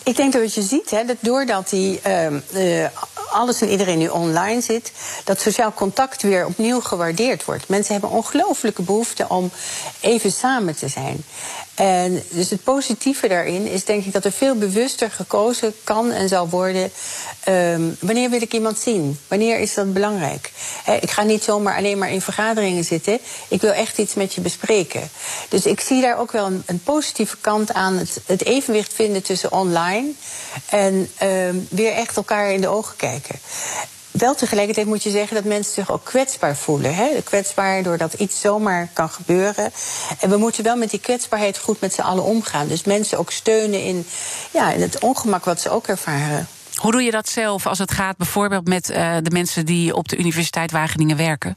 [0.05, 2.87] Ik denk dat wat je ziet, hè, dat doordat die, uh, uh,
[3.31, 4.93] alles en iedereen nu online zit,
[5.24, 7.68] dat sociaal contact weer opnieuw gewaardeerd wordt.
[7.68, 9.51] Mensen hebben ongelooflijke behoefte om
[10.01, 11.24] even samen te zijn.
[11.74, 16.29] En dus het positieve daarin is denk ik dat er veel bewuster gekozen kan en
[16.29, 16.91] zal worden.
[17.49, 19.18] Um, wanneer wil ik iemand zien?
[19.29, 20.53] Wanneer is dat belangrijk?
[21.01, 23.18] Ik ga niet zomaar alleen maar in vergaderingen zitten.
[23.49, 25.11] Ik wil echt iets met je bespreken.
[25.49, 27.97] Dus ik zie daar ook wel een, een positieve kant aan.
[27.97, 30.11] Het, het, evenwicht vinden tussen online
[30.66, 33.16] en um, weer echt elkaar in de ogen kijken
[34.19, 36.95] wel tegelijkertijd moet je zeggen dat mensen zich ook kwetsbaar voelen.
[36.95, 37.09] Hè?
[37.25, 39.73] Kwetsbaar doordat iets zomaar kan gebeuren.
[40.21, 42.69] En we moeten wel met die kwetsbaarheid goed met z'n allen omgaan.
[42.69, 44.07] Dus mensen ook steunen in,
[44.53, 46.49] ja, in het ongemak wat ze ook ervaren.
[46.75, 50.09] Hoe doe je dat zelf als het gaat bijvoorbeeld met uh, de mensen die op
[50.09, 51.57] de Universiteit Wageningen werken?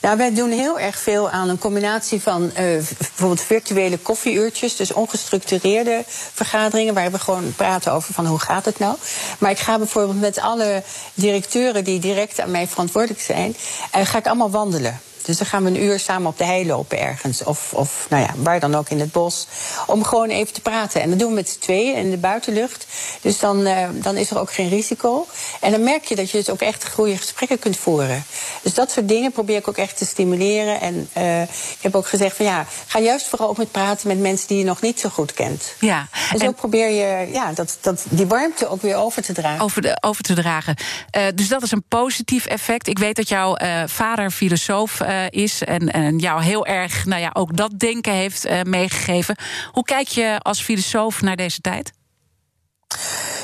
[0.00, 4.92] Nou, wij doen heel erg veel aan een combinatie van uh, bijvoorbeeld virtuele koffieuurtjes, dus
[4.92, 8.96] ongestructureerde vergaderingen waar we gewoon praten over van hoe gaat het nou.
[9.38, 10.82] Maar ik ga bijvoorbeeld met alle
[11.14, 13.56] directeuren die direct aan mij verantwoordelijk zijn,
[13.96, 15.00] uh, ga ik allemaal wandelen.
[15.22, 17.44] Dus dan gaan we een uur samen op de hei lopen ergens.
[17.44, 19.46] Of, of nou ja, waar dan ook in het bos.
[19.86, 21.02] Om gewoon even te praten.
[21.02, 22.86] En dat doen we met z'n tweeën in de buitenlucht.
[23.20, 25.26] Dus dan, uh, dan is er ook geen risico.
[25.60, 28.24] En dan merk je dat je dus ook echt goede gesprekken kunt voeren.
[28.62, 30.80] Dus dat soort dingen probeer ik ook echt te stimuleren.
[30.80, 34.18] En uh, ik heb ook gezegd van ja, ga juist vooral ook met praten met
[34.18, 35.74] mensen die je nog niet zo goed kent.
[35.80, 36.08] Ja.
[36.32, 39.64] En zo probeer je ja, dat, dat, die warmte ook weer over te dragen.
[39.64, 40.76] Over, de, over te dragen.
[41.16, 42.86] Uh, dus dat is een positief effect.
[42.86, 43.56] Ik weet dat jouw
[43.86, 48.62] vader filosoof is en, en jou heel erg nou ja, ook dat denken heeft uh,
[48.62, 49.36] meegegeven.
[49.72, 51.92] Hoe kijk je als filosoof naar deze tijd?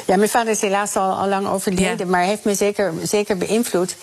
[0.06, 2.06] Ja, mijn vader is helaas al, al lang overleden, ja.
[2.06, 3.96] maar heeft me zeker, zeker beïnvloed.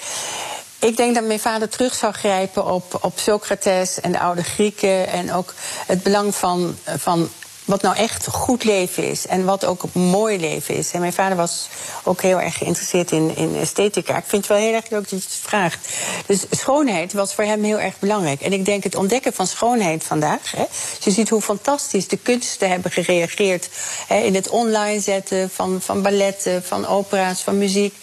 [0.80, 5.08] Ik denk dat mijn vader terug zou grijpen op, op Socrates en de oude Grieken.
[5.08, 5.54] En ook
[5.88, 7.30] het belang van, van
[7.66, 10.92] wat nou echt goed leven is en wat ook mooi leven is.
[10.92, 11.68] En mijn vader was
[12.04, 14.18] ook heel erg geïnteresseerd in, in esthetica.
[14.18, 15.90] Ik vind het wel heel erg leuk dat je het vraagt.
[16.26, 18.42] Dus schoonheid was voor hem heel erg belangrijk.
[18.42, 20.52] En ik denk het ontdekken van schoonheid vandaag.
[20.52, 20.64] Hè,
[21.00, 23.70] je ziet hoe fantastisch de kunsten hebben gereageerd
[24.08, 27.96] hè, in het online zetten van, van balletten, van opera's, van muziek.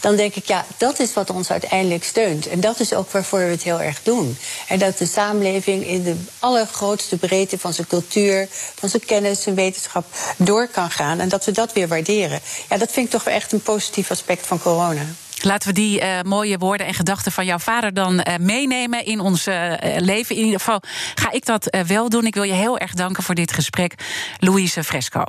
[0.00, 2.46] Dan denk ik, ja, dat is wat ons uiteindelijk steunt.
[2.46, 4.38] En dat is ook waarvoor we het heel erg doen.
[4.68, 9.54] En dat de samenleving in de allergrootste breedte van zijn cultuur, van zijn kennis en
[9.54, 10.04] wetenschap
[10.36, 11.20] door kan gaan.
[11.20, 12.40] En dat we dat weer waarderen.
[12.68, 15.02] Ja, dat vind ik toch echt een positief aspect van corona.
[15.42, 19.20] Laten we die uh, mooie woorden en gedachten van jouw vader dan uh, meenemen in
[19.20, 20.36] ons uh, leven.
[20.36, 20.82] In ieder geval
[21.14, 22.26] ga ik dat wel doen.
[22.26, 23.94] Ik wil je heel erg danken voor dit gesprek,
[24.38, 25.24] Louise Fresco.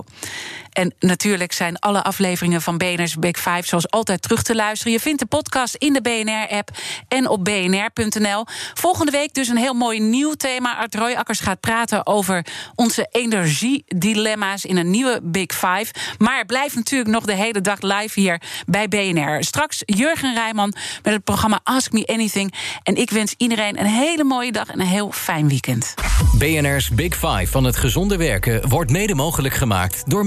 [0.72, 4.94] En natuurlijk zijn alle afleveringen van BNR's Big Five zoals altijd terug te luisteren.
[4.94, 6.70] Je vindt de podcast in de BNR-app
[7.08, 8.46] en op bnr.nl.
[8.74, 10.78] Volgende week dus een heel mooi nieuw thema.
[10.78, 12.46] Art Royakkers gaat praten over
[12.76, 15.94] onze energiedilemma's in een nieuwe Big Five.
[16.18, 19.44] Maar blijf natuurlijk nog de hele dag live hier bij BNR.
[19.44, 22.54] Straks Jurgen Rijman met het programma Ask Me Anything.
[22.84, 25.94] En ik wens iedereen een hele mooie dag en een heel fijn weekend.
[26.38, 30.26] BNR's Big Five van het gezonde werken wordt mede mogelijk gemaakt door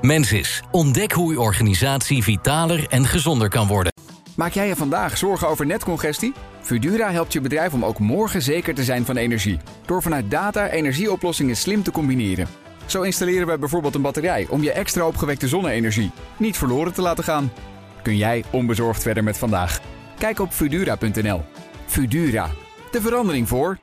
[0.00, 0.62] Mensis.
[0.70, 3.92] Ontdek hoe uw organisatie vitaler en gezonder kan worden.
[4.36, 6.32] Maak jij je vandaag zorgen over netcongestie?
[6.60, 9.58] Fudura helpt je bedrijf om ook morgen zeker te zijn van energie.
[9.86, 12.48] Door vanuit data energieoplossingen slim te combineren.
[12.86, 17.24] Zo installeren we bijvoorbeeld een batterij om je extra opgewekte zonne-energie niet verloren te laten
[17.24, 17.52] gaan.
[18.02, 19.80] Kun jij onbezorgd verder met vandaag?
[20.18, 21.42] Kijk op Fudura.nl.
[21.86, 22.50] Fudura.
[22.90, 23.78] De verandering voor.